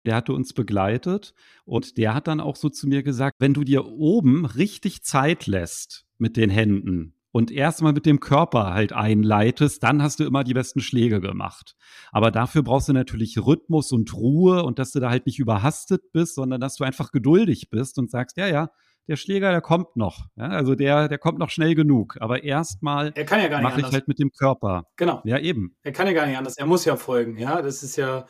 [0.06, 3.64] Der hatte uns begleitet und der hat dann auch so zu mir gesagt, wenn du
[3.64, 9.82] dir oben richtig Zeit lässt mit den Händen und erstmal mit dem Körper halt einleitest,
[9.82, 11.74] dann hast du immer die besten Schläge gemacht.
[12.12, 16.12] Aber dafür brauchst du natürlich Rhythmus und Ruhe und dass du da halt nicht überhastet
[16.12, 18.70] bist, sondern dass du einfach geduldig bist und sagst, ja, ja,
[19.06, 20.26] der Schläger, der kommt noch.
[20.36, 22.16] Ja, also der, der kommt noch schnell genug.
[22.20, 24.86] Aber erstmal Er kann ja gar nicht mache ich halt mit dem Körper.
[24.96, 25.20] Genau.
[25.24, 25.76] Ja, eben.
[25.82, 26.56] Er kann ja gar nicht anders.
[26.56, 27.36] Er muss ja folgen.
[27.38, 28.26] Ja, das ist ja,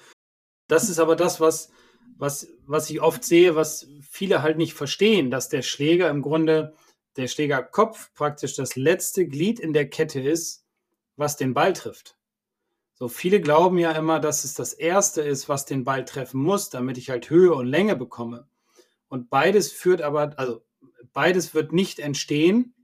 [0.67, 1.71] das ist aber das, was,
[2.17, 6.75] was, was ich oft sehe, was viele halt nicht verstehen, dass der Schläger im Grunde,
[7.17, 10.67] der Schlägerkopf praktisch das letzte Glied in der Kette ist,
[11.17, 12.17] was den Ball trifft.
[12.95, 16.71] So viele glauben ja immer, dass es das erste ist, was den Ball treffen muss,
[16.71, 18.49] damit ich halt Höhe und Länge bekomme.
[19.15, 20.65] Und beides führt aber, also
[21.13, 22.75] beides wird nicht entstehen,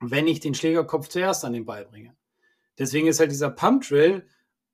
[0.00, 2.16] wenn ich den Schlägerkopf zuerst an den Ball bringe.
[2.78, 4.26] Deswegen ist halt dieser Pump Drill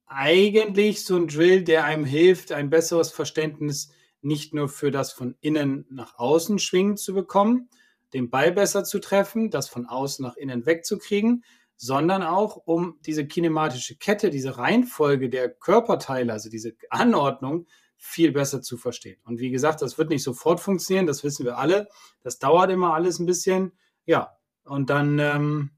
[0.06, 5.34] eigentlich so ein Drill, der einem hilft, ein besseres Verständnis nicht nur für das von
[5.40, 7.68] innen nach außen schwingen zu bekommen,
[8.12, 11.42] den Ball besser zu treffen, das von außen nach innen wegzukriegen,
[11.74, 17.66] sondern auch um diese kinematische Kette, diese Reihenfolge der Körperteile, also diese Anordnung
[18.04, 19.20] viel besser zu verstehen.
[19.24, 21.88] Und wie gesagt, das wird nicht sofort funktionieren, das wissen wir alle.
[22.20, 23.72] Das dauert immer alles ein bisschen.
[24.06, 25.70] Ja, und dann ähm,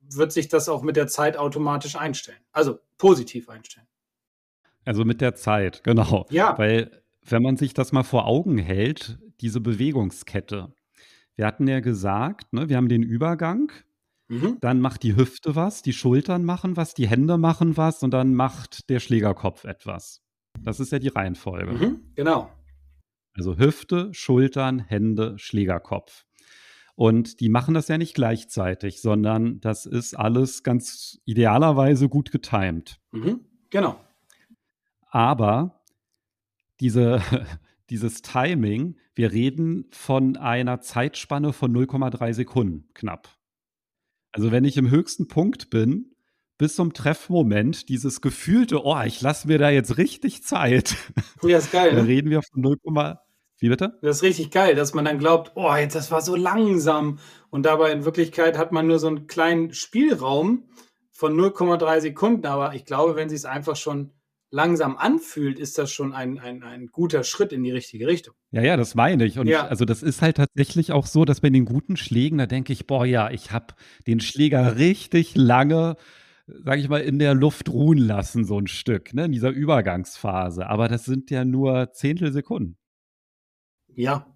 [0.00, 2.38] wird sich das auch mit der Zeit automatisch einstellen.
[2.52, 3.88] Also positiv einstellen.
[4.84, 6.24] Also mit der Zeit, genau.
[6.30, 6.56] Ja.
[6.56, 10.72] Weil, wenn man sich das mal vor Augen hält, diese Bewegungskette.
[11.34, 13.72] Wir hatten ja gesagt, ne, wir haben den Übergang,
[14.28, 14.58] Mhm.
[14.60, 18.36] dann macht die Hüfte was, die Schultern machen was, die Hände machen was und dann
[18.36, 20.22] macht der Schlägerkopf etwas.
[20.58, 21.72] Das ist ja die Reihenfolge.
[21.72, 22.00] Mhm.
[22.14, 22.50] Genau.
[23.34, 26.24] Also Hüfte, Schultern, Hände, Schlägerkopf.
[26.94, 33.00] Und die machen das ja nicht gleichzeitig, sondern das ist alles ganz idealerweise gut getimt.
[33.12, 33.40] Mhm.
[33.70, 33.98] Genau.
[35.08, 35.82] Aber
[36.80, 37.22] diese,
[37.90, 43.28] dieses Timing, wir reden von einer Zeitspanne von 0,3 Sekunden knapp.
[44.32, 46.14] Also wenn ich im höchsten Punkt bin,
[46.60, 50.94] bis zum Treffmoment, dieses gefühlte, oh, ich lasse mir da jetzt richtig Zeit,
[51.42, 51.90] Ja, ist geil.
[51.94, 52.08] dann Ne?
[52.08, 52.76] reden wir von 0,
[53.60, 53.98] wie bitte?
[54.02, 57.18] Das ist richtig geil, dass man dann glaubt, oh, jetzt das war so langsam.
[57.50, 60.64] Und dabei in Wirklichkeit hat man nur so einen kleinen Spielraum
[61.12, 62.46] von 0,3 Sekunden.
[62.46, 64.12] Aber ich glaube, wenn sie es einfach schon
[64.50, 68.34] langsam anfühlt, ist das schon ein, ein, ein guter Schritt in die richtige Richtung.
[68.50, 69.38] Ja, ja, das meine ich.
[69.38, 69.66] Und Ja.
[69.66, 72.86] also das ist halt tatsächlich auch so, dass bei den guten Schlägen, da denke ich,
[72.86, 73.74] boah, ja, ich habe
[74.06, 75.96] den Schläger richtig lange,
[76.64, 80.66] sage ich mal, in der Luft ruhen lassen, so ein Stück, ne, in dieser Übergangsphase.
[80.66, 82.76] Aber das sind ja nur Zehntelsekunden.
[83.88, 84.26] Ja,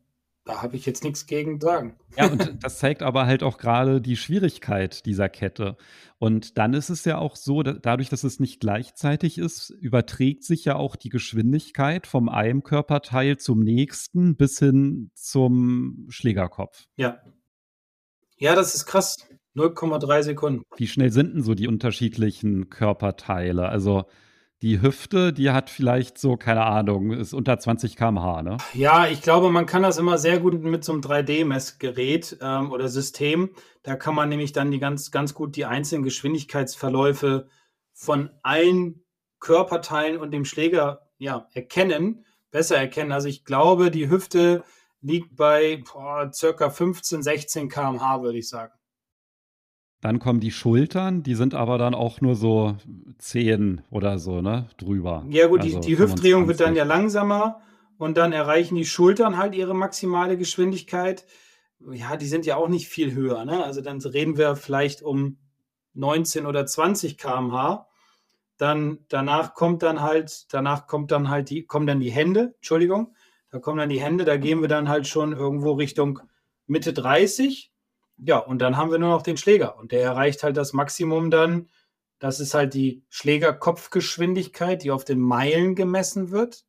[0.44, 1.96] da habe ich jetzt nichts gegen sagen.
[2.18, 5.76] Ja, und das zeigt aber halt auch gerade die Schwierigkeit dieser Kette.
[6.18, 10.44] Und dann ist es ja auch so, da, dadurch, dass es nicht gleichzeitig ist, überträgt
[10.44, 16.84] sich ja auch die Geschwindigkeit vom einem Körperteil zum nächsten bis hin zum Schlägerkopf.
[16.96, 17.22] Ja.
[18.36, 19.26] Ja, das ist krass.
[19.56, 20.62] 0,3 Sekunden.
[20.76, 23.68] Wie schnell sind denn so die unterschiedlichen Körperteile?
[23.68, 24.04] Also
[24.62, 28.56] die Hüfte, die hat vielleicht so, keine Ahnung, ist unter 20 km/h, ne?
[28.72, 32.88] Ja, ich glaube, man kann das immer sehr gut mit so einem 3D-Messgerät ähm, oder
[32.88, 33.50] System.
[33.82, 37.48] Da kann man nämlich dann die ganz, ganz gut die einzelnen Geschwindigkeitsverläufe
[37.92, 39.04] von allen
[39.38, 43.12] Körperteilen und dem Schläger ja, erkennen, besser erkennen.
[43.12, 44.64] Also ich glaube, die Hüfte
[45.02, 48.72] liegt bei boah, circa 15, 16 km/h, würde ich sagen.
[50.04, 52.76] Dann kommen die Schultern, die sind aber dann auch nur so
[53.16, 55.24] 10 oder so, ne, drüber.
[55.30, 56.76] Ja, gut, Also die, die Hüftdrehung wird dann 25.
[56.76, 57.62] ja langsamer
[57.96, 61.24] und dann erreichen die Schultern halt ihre maximale Geschwindigkeit.
[61.90, 63.64] Ja, die sind ja auch nicht viel höher, ne?
[63.64, 65.38] Also dann reden wir vielleicht um
[65.94, 67.88] 19 oder 20 km/h.
[68.58, 73.14] Dann danach kommt dann halt, danach kommt dann halt die, kommen dann die Hände, Entschuldigung,
[73.48, 76.20] da kommen dann die Hände, da gehen wir dann halt schon irgendwo Richtung
[76.66, 77.73] Mitte 30.
[78.16, 81.30] Ja, und dann haben wir nur noch den Schläger und der erreicht halt das Maximum
[81.30, 81.68] dann.
[82.18, 86.64] Das ist halt die Schlägerkopfgeschwindigkeit, die auf den Meilen gemessen wird.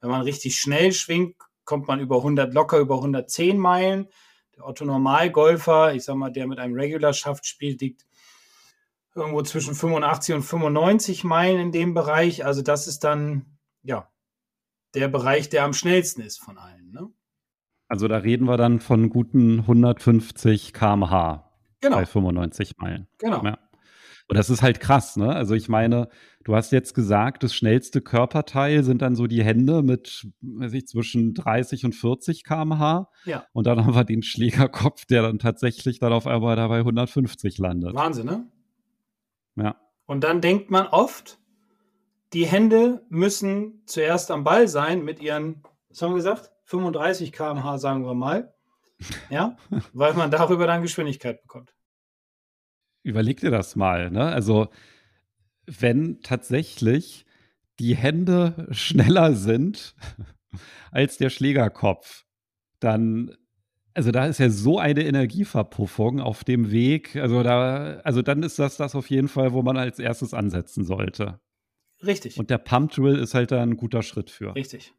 [0.00, 4.08] Wenn man richtig schnell schwingt, kommt man über 100, locker über 110 Meilen.
[4.56, 8.06] Der Otto Normalgolfer, ich sag mal, der mit einem Regular-Schaft spielt, liegt
[9.14, 12.44] irgendwo zwischen 85 und 95 Meilen in dem Bereich.
[12.44, 14.10] Also das ist dann, ja,
[14.94, 16.90] der Bereich, der am schnellsten ist von allen.
[16.92, 17.10] Ne?
[17.88, 21.44] Also da reden wir dann von guten 150 km/h
[21.80, 23.06] Genau, bei 95 Meilen.
[23.18, 23.42] genau.
[23.44, 23.58] Ja.
[24.30, 25.34] Und das ist halt krass, ne?
[25.34, 26.08] Also ich meine,
[26.44, 30.86] du hast jetzt gesagt, das schnellste Körperteil sind dann so die Hände mit, weiß ich,
[30.86, 33.08] zwischen 30 und 40 km/h.
[33.24, 33.46] Ja.
[33.52, 37.56] Und dann haben wir den Schlägerkopf, der dann tatsächlich dann auf einmal da bei 150
[37.56, 37.94] landet.
[37.94, 38.46] Wahnsinn, ne?
[39.56, 39.76] Ja.
[40.04, 41.38] Und dann denkt man oft,
[42.34, 46.50] die Hände müssen zuerst am Ball sein mit ihren, was haben wir gesagt?
[46.68, 48.54] 35 km/h, sagen wir mal.
[49.30, 49.56] Ja,
[49.92, 51.74] weil man darüber dann Geschwindigkeit bekommt.
[53.02, 54.24] Überleg dir das mal, ne?
[54.24, 54.68] Also,
[55.66, 57.24] wenn tatsächlich
[57.78, 59.94] die Hände schneller sind
[60.90, 62.24] als der Schlägerkopf,
[62.80, 63.36] dann,
[63.94, 67.16] Also da ist ja so eine Energieverpuffung auf dem Weg.
[67.16, 70.84] Also da, also dann ist das das auf jeden Fall, wo man als erstes ansetzen
[70.84, 71.40] sollte.
[72.04, 72.38] Richtig.
[72.38, 74.54] Und der Pump Drill ist halt da ein guter Schritt für.
[74.54, 74.94] Richtig.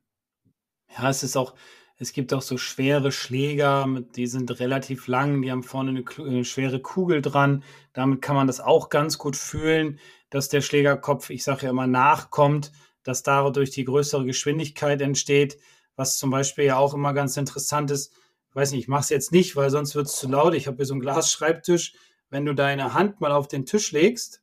[0.97, 1.53] Ja, es ist auch,
[1.97, 6.45] es gibt auch so schwere Schläger, die sind relativ lang, die haben vorne eine, eine,
[6.45, 7.63] schwere Kugel dran.
[7.93, 9.99] Damit kann man das auch ganz gut fühlen,
[10.29, 12.71] dass der Schlägerkopf, ich sage ja immer, nachkommt,
[13.03, 15.57] dass dadurch die größere Geschwindigkeit entsteht,
[15.95, 18.13] was zum Beispiel ja auch immer ganz interessant ist.
[18.49, 20.53] Ich weiß nicht, ich mache es jetzt nicht, weil sonst wird es zu laut.
[20.53, 21.93] Ich habe hier so einen Glasschreibtisch.
[22.29, 24.41] Wenn du deine Hand mal auf den Tisch legst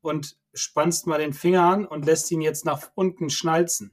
[0.00, 3.92] und spannst mal den Finger an und lässt ihn jetzt nach unten schnalzen.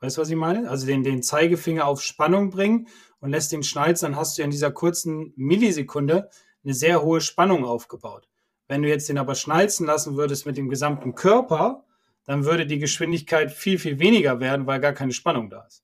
[0.00, 0.70] Weißt du, was ich meine?
[0.70, 2.88] Also den, den Zeigefinger auf Spannung bringen
[3.20, 6.30] und lässt ihn schnalzen, dann hast du in dieser kurzen Millisekunde
[6.64, 8.28] eine sehr hohe Spannung aufgebaut.
[8.68, 11.84] Wenn du jetzt den aber schnalzen lassen würdest mit dem gesamten Körper,
[12.24, 15.82] dann würde die Geschwindigkeit viel, viel weniger werden, weil gar keine Spannung da ist.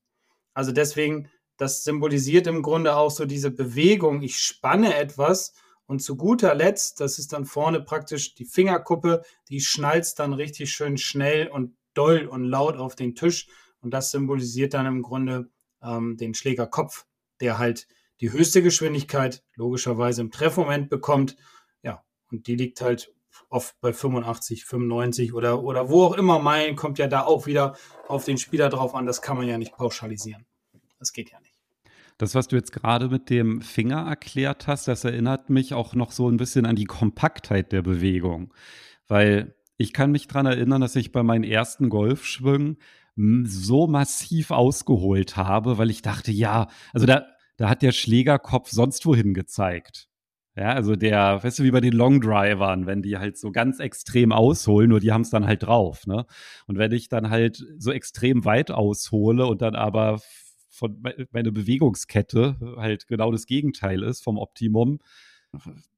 [0.53, 4.21] Also deswegen, das symbolisiert im Grunde auch so diese Bewegung.
[4.21, 5.53] Ich spanne etwas
[5.87, 10.71] und zu guter Letzt, das ist dann vorne praktisch die Fingerkuppe, die schnalzt dann richtig
[10.71, 13.47] schön schnell und doll und laut auf den Tisch.
[13.85, 15.51] Und das symbolisiert dann im Grunde
[15.83, 17.05] ähm, den Schlägerkopf,
[17.39, 17.87] der halt
[18.19, 21.35] die höchste Geschwindigkeit logischerweise im Treffmoment bekommt.
[21.83, 23.13] Ja, und die liegt halt
[23.47, 27.77] oft bei 85, 95 oder, oder wo auch immer Meilen, kommt ja da auch wieder
[28.07, 29.05] auf den Spieler drauf an.
[29.05, 30.47] Das kann man ja nicht pauschalisieren.
[30.97, 31.61] Das geht ja nicht.
[32.17, 36.11] Das, was du jetzt gerade mit dem Finger erklärt hast, das erinnert mich auch noch
[36.11, 38.51] so ein bisschen an die Kompaktheit der Bewegung.
[39.07, 42.77] Weil ich kann mich daran erinnern, dass ich bei meinen ersten Golfschwüngen
[43.15, 47.25] so massiv ausgeholt habe, weil ich dachte, ja, also da,
[47.57, 50.09] da hat der Schlägerkopf sonst wohin gezeigt.
[50.57, 54.31] Ja, also der, weißt du, wie bei den Longdrivern, wenn die halt so ganz extrem
[54.31, 56.25] ausholen, nur die haben es dann halt drauf, ne?
[56.65, 60.21] Und wenn ich dann halt so extrem weit aushole und dann aber
[60.69, 61.01] von
[61.31, 64.99] meine Bewegungskette halt genau das Gegenteil ist vom Optimum,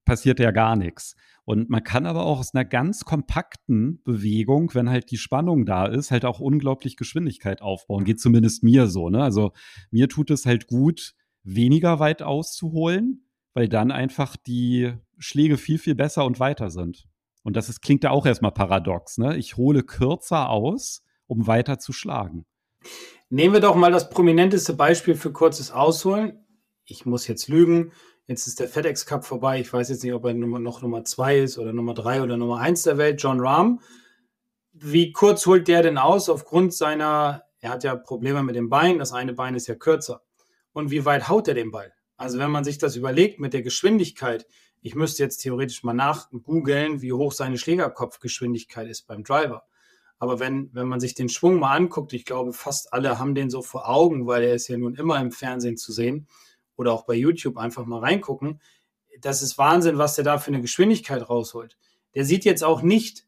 [0.06, 1.16] passiert ja gar nichts.
[1.46, 5.86] Und man kann aber auch aus einer ganz kompakten Bewegung, wenn halt die Spannung da
[5.86, 8.04] ist, halt auch unglaublich Geschwindigkeit aufbauen.
[8.04, 9.10] Geht zumindest mir so.
[9.10, 9.24] Ne?
[9.24, 9.54] Also
[9.92, 15.96] mir tut es halt gut, weniger weit auszuholen, weil dann einfach die Schläge viel, viel
[15.96, 17.08] besser und weiter sind.
[17.44, 19.18] Und das ist, klingt ja auch erstmal paradox.
[19.18, 19.38] Ne?
[19.38, 22.46] Ich hole kürzer aus, um weiter zu schlagen.
[23.30, 26.46] Nehmen wir doch mal das prominenteste Beispiel für kurzes Ausholen.
[26.84, 27.92] Ich muss jetzt lügen.
[28.28, 29.62] Jetzt ist der FedEx Cup vorbei.
[29.62, 32.60] Ich weiß jetzt nicht, ob er noch Nummer zwei ist oder Nummer drei oder Nummer
[32.60, 33.24] eins der Welt.
[33.24, 33.80] John Rahm.
[34.74, 39.00] Wie kurz holt der denn aus aufgrund seiner, er hat ja Probleme mit dem Bein.
[39.00, 40.24] Das eine Bein ist ja kürzer.
[40.74, 41.94] Und wie weit haut er den Ball?
[42.18, 44.46] Also wenn man sich das überlegt mit der Geschwindigkeit,
[44.82, 49.64] ich müsste jetzt theoretisch mal nachgoogeln, wie hoch seine Schlägerkopfgeschwindigkeit ist beim Driver.
[50.20, 53.50] Aber wenn, wenn man sich den Schwung mal anguckt, ich glaube, fast alle haben den
[53.50, 56.28] so vor Augen, weil er ist ja nun immer im Fernsehen zu sehen
[56.78, 58.62] oder auch bei YouTube einfach mal reingucken.
[59.20, 61.78] Das ist Wahnsinn, was der da für eine Geschwindigkeit rausholt.
[62.16, 63.28] Der sieht jetzt auch nicht,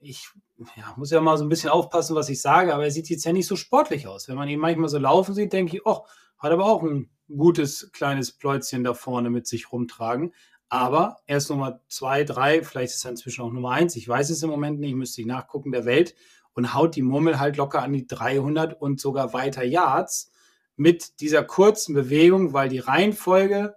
[0.00, 0.28] ich
[0.76, 3.24] ja, muss ja mal so ein bisschen aufpassen, was ich sage, aber er sieht jetzt
[3.24, 4.28] ja nicht so sportlich aus.
[4.28, 6.04] Wenn man ihn manchmal so laufen sieht, denke ich, oh,
[6.38, 10.32] hat aber auch ein gutes kleines Pläuzchen da vorne mit sich rumtragen.
[10.68, 13.96] Aber er ist Nummer zwei, drei, vielleicht ist er inzwischen auch Nummer eins.
[13.96, 16.14] Ich weiß es im Moment nicht, müsste ich nachgucken, der Welt
[16.52, 20.30] und haut die Murmel halt locker an die 300 und sogar weiter Yards
[20.78, 23.76] mit dieser kurzen Bewegung, weil die Reihenfolge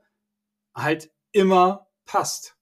[0.73, 2.57] halt immer passt.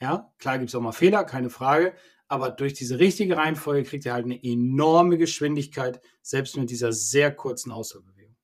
[0.00, 1.94] Ja, klar gibt es auch mal Fehler, keine Frage,
[2.28, 7.34] aber durch diese richtige Reihenfolge kriegt er halt eine enorme Geschwindigkeit, selbst mit dieser sehr
[7.34, 8.36] kurzen Ausholbewegung.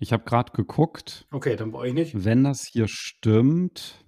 [0.00, 1.26] Ich habe gerade geguckt.
[1.30, 2.24] Okay, dann brauche ich nicht.
[2.24, 4.04] Wenn das hier stimmt,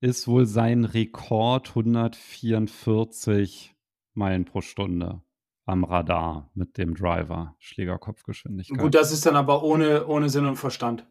[0.00, 3.74] ist wohl sein Rekord 144
[4.14, 5.22] Meilen pro Stunde
[5.64, 8.78] am Radar mit dem Driver, Schlägerkopfgeschwindigkeit.
[8.78, 11.06] Gut, das ist dann aber ohne, ohne Sinn und Verstand.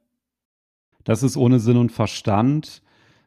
[1.04, 2.84] Das ist ohne Sinn und Verstand.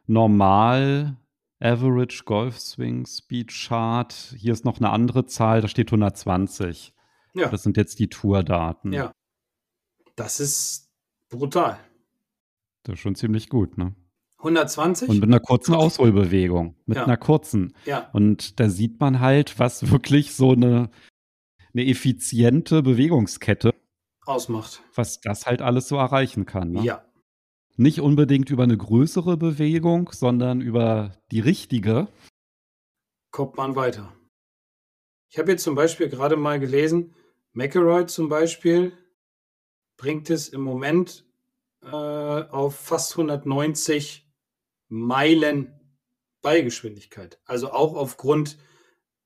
[0.07, 1.17] Normal,
[1.59, 4.13] Average Golf Swing Speed Chart.
[4.37, 6.93] Hier ist noch eine andere Zahl, da steht 120.
[7.33, 7.49] Ja.
[7.49, 8.93] Das sind jetzt die Tourdaten.
[8.93, 9.11] Ja.
[10.15, 10.89] Das ist
[11.29, 11.77] brutal.
[12.83, 13.95] Das ist schon ziemlich gut, ne?
[14.37, 15.09] 120?
[15.09, 16.75] Und mit einer kurzen Ausholbewegung.
[16.85, 17.03] Mit ja.
[17.05, 17.73] einer kurzen.
[17.85, 18.09] Ja.
[18.13, 20.89] Und da sieht man halt, was wirklich so eine,
[21.75, 23.73] eine effiziente Bewegungskette
[24.25, 24.81] ausmacht.
[24.95, 26.71] Was das halt alles so erreichen kann.
[26.71, 26.83] Ne?
[26.83, 27.05] Ja.
[27.75, 32.07] Nicht unbedingt über eine größere Bewegung, sondern über die richtige.
[33.31, 34.13] Kommt man weiter.
[35.29, 37.13] Ich habe jetzt zum Beispiel gerade mal gelesen,
[37.51, 38.93] McElroy zum Beispiel,
[39.97, 41.25] bringt es im Moment
[41.81, 44.25] äh, auf fast 190
[44.87, 45.73] Meilen
[46.41, 47.39] Ballgeschwindigkeit.
[47.45, 48.57] Also auch aufgrund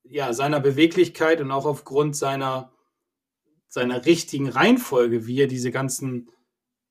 [0.04, 2.72] ja, seiner Beweglichkeit und auch aufgrund seiner,
[3.68, 6.30] seiner richtigen Reihenfolge, wie er diese ganzen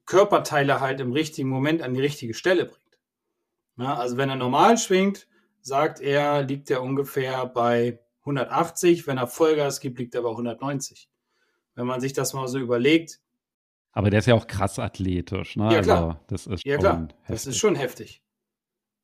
[0.06, 2.98] Körperteile halt im richtigen Moment an die richtige Stelle bringt.
[3.76, 5.28] Ja, also wenn er normal schwingt,
[5.60, 9.06] sagt er, liegt er ungefähr bei 180.
[9.06, 11.10] Wenn er Vollgas gibt, liegt er bei 190.
[11.74, 13.20] Wenn man sich das mal so überlegt.
[13.92, 15.72] Aber der ist ja auch krass athletisch, ne?
[15.72, 16.04] Ja, klar.
[16.04, 17.08] Also, das ist ja, klar.
[17.28, 18.22] Das ist schon heftig.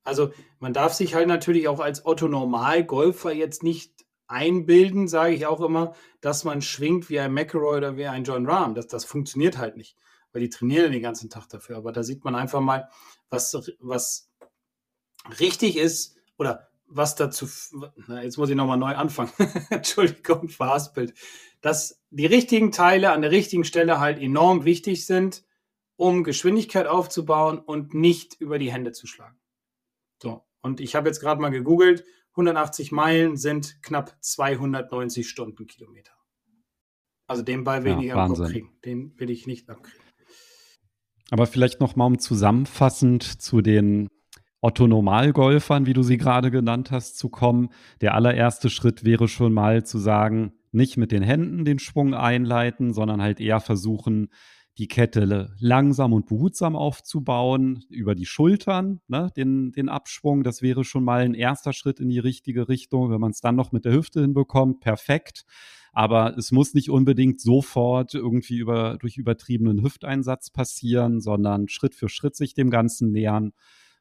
[0.04, 5.60] Also, man darf sich halt natürlich auch als Otto-Normal-Golfer jetzt nicht einbilden, sage ich auch
[5.60, 8.74] immer, dass man schwingt wie ein McElroy oder wie ein John Rahm.
[8.74, 9.96] Das, das funktioniert halt nicht,
[10.32, 11.76] weil die trainieren den ganzen Tag dafür.
[11.76, 12.88] Aber da sieht man einfach mal,
[13.30, 14.30] was, was
[15.40, 17.48] richtig ist oder was dazu,
[18.06, 19.32] na, jetzt muss ich nochmal neu anfangen.
[19.70, 21.14] Entschuldigung, verhaspelt.
[21.60, 25.44] Dass die richtigen Teile an der richtigen Stelle halt enorm wichtig sind,
[25.96, 29.38] um Geschwindigkeit aufzubauen und nicht über die Hände zu schlagen.
[30.64, 36.12] Und ich habe jetzt gerade mal gegoogelt, 180 Meilen sind knapp 290 Stundenkilometer.
[37.26, 38.70] Also den Ball will ja, ich nicht abkriegen.
[38.82, 40.00] Den will ich nicht abkriegen.
[41.30, 44.08] Aber vielleicht noch mal um zusammenfassend zu den
[44.62, 47.68] Otto-Normalgolfern, wie du sie gerade genannt hast, zu kommen.
[48.00, 52.94] Der allererste Schritt wäre schon mal zu sagen, nicht mit den Händen den Schwung einleiten,
[52.94, 54.30] sondern halt eher versuchen,
[54.78, 60.42] die Kette langsam und behutsam aufzubauen, über die Schultern, ne, den, den Abschwung.
[60.42, 63.10] Das wäre schon mal ein erster Schritt in die richtige Richtung.
[63.10, 65.44] Wenn man es dann noch mit der Hüfte hinbekommt, perfekt.
[65.92, 72.08] Aber es muss nicht unbedingt sofort irgendwie über, durch übertriebenen Hüfteinsatz passieren, sondern Schritt für
[72.08, 73.52] Schritt sich dem Ganzen nähern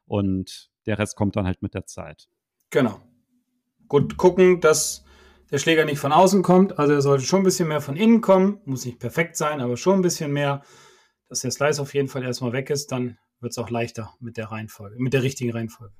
[0.06, 2.28] und der Rest kommt dann halt mit der Zeit.
[2.70, 3.00] Genau.
[3.86, 5.04] Gut gucken, dass
[5.50, 6.78] der Schläger nicht von außen kommt.
[6.78, 8.60] Also er sollte schon ein bisschen mehr von innen kommen.
[8.64, 10.62] Muss nicht perfekt sein, aber schon ein bisschen mehr.
[11.28, 14.36] Dass der Slice auf jeden Fall erstmal weg ist, dann wird es auch leichter mit
[14.36, 15.94] der Reihenfolge, mit der richtigen Reihenfolge.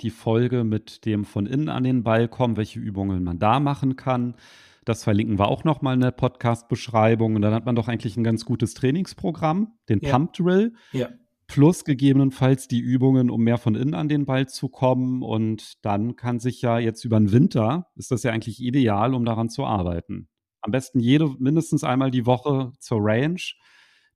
[0.00, 3.96] Die Folge mit dem von innen an den Ball kommen, welche Übungen man da machen
[3.96, 4.36] kann.
[4.84, 7.36] Das verlinken wir auch nochmal in der Podcast-Beschreibung.
[7.36, 10.10] Und dann hat man doch eigentlich ein ganz gutes Trainingsprogramm, den ja.
[10.10, 10.74] Pump Drill.
[10.92, 11.10] Ja
[11.52, 15.22] plus gegebenenfalls die Übungen, um mehr von innen an den Ball zu kommen.
[15.22, 19.26] Und dann kann sich ja jetzt über den Winter, ist das ja eigentlich ideal, um
[19.26, 20.30] daran zu arbeiten.
[20.62, 23.42] Am besten jede, mindestens einmal die Woche zur Range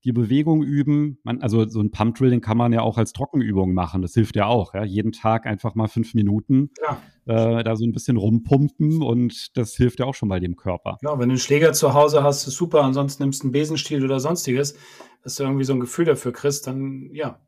[0.06, 1.18] die Bewegung üben.
[1.24, 4.02] Man, also so ein Pump Drill, den kann man ja auch als Trockenübung machen.
[4.02, 4.72] Das hilft ja auch.
[4.72, 4.84] Ja?
[4.84, 7.58] Jeden Tag einfach mal fünf Minuten ja.
[7.58, 10.98] äh, da so ein bisschen rumpumpen und das hilft ja auch schon bei dem Körper.
[11.02, 12.82] Ja, wenn du einen Schläger zu Hause hast, ist super.
[12.82, 14.78] Ansonsten nimmst du einen Besenstiel oder sonstiges,
[15.22, 17.40] dass du irgendwie so ein Gefühl dafür kriegst, dann ja,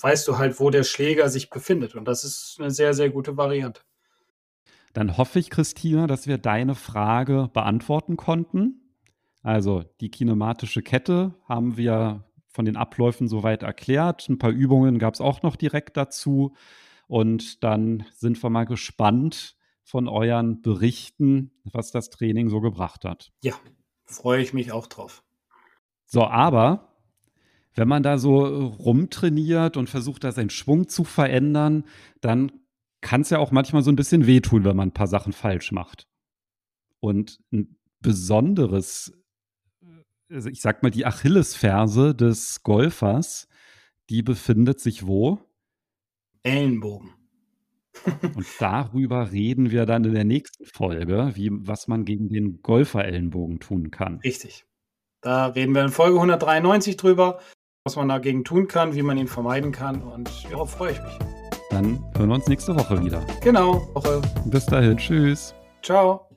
[0.00, 1.94] weißt du halt, wo der Schläger sich befindet.
[1.94, 3.80] Und das ist eine sehr, sehr gute Variante.
[4.92, 8.81] Dann hoffe ich, Christina, dass wir deine Frage beantworten konnten.
[9.42, 14.28] Also die kinematische Kette haben wir von den Abläufen soweit erklärt.
[14.28, 16.54] Ein paar Übungen gab es auch noch direkt dazu.
[17.08, 23.32] Und dann sind wir mal gespannt von euren Berichten, was das Training so gebracht hat.
[23.42, 23.54] Ja,
[24.04, 25.24] freue ich mich auch drauf.
[26.06, 26.92] So, aber
[27.74, 31.84] wenn man da so rumtrainiert und versucht, da seinen Schwung zu verändern,
[32.20, 32.52] dann
[33.00, 35.72] kann es ja auch manchmal so ein bisschen wehtun, wenn man ein paar Sachen falsch
[35.72, 36.06] macht.
[37.00, 39.21] Und ein besonderes
[40.32, 43.48] ich sag mal, die Achillesferse des Golfers,
[44.10, 45.38] die befindet sich wo?
[46.42, 47.10] Ellenbogen.
[48.22, 53.60] Und darüber reden wir dann in der nächsten Folge, wie, was man gegen den Golfer-Ellenbogen
[53.60, 54.20] tun kann.
[54.20, 54.64] Richtig.
[55.20, 57.40] Da reden wir in Folge 193 drüber,
[57.84, 60.02] was man dagegen tun kann, wie man ihn vermeiden kann.
[60.02, 61.18] Und darauf freue ich mich.
[61.70, 63.24] Dann hören wir uns nächste Woche wieder.
[63.40, 63.88] Genau.
[63.94, 64.20] Woche.
[64.46, 64.96] Bis dahin.
[64.96, 65.54] Tschüss.
[65.82, 66.31] Ciao.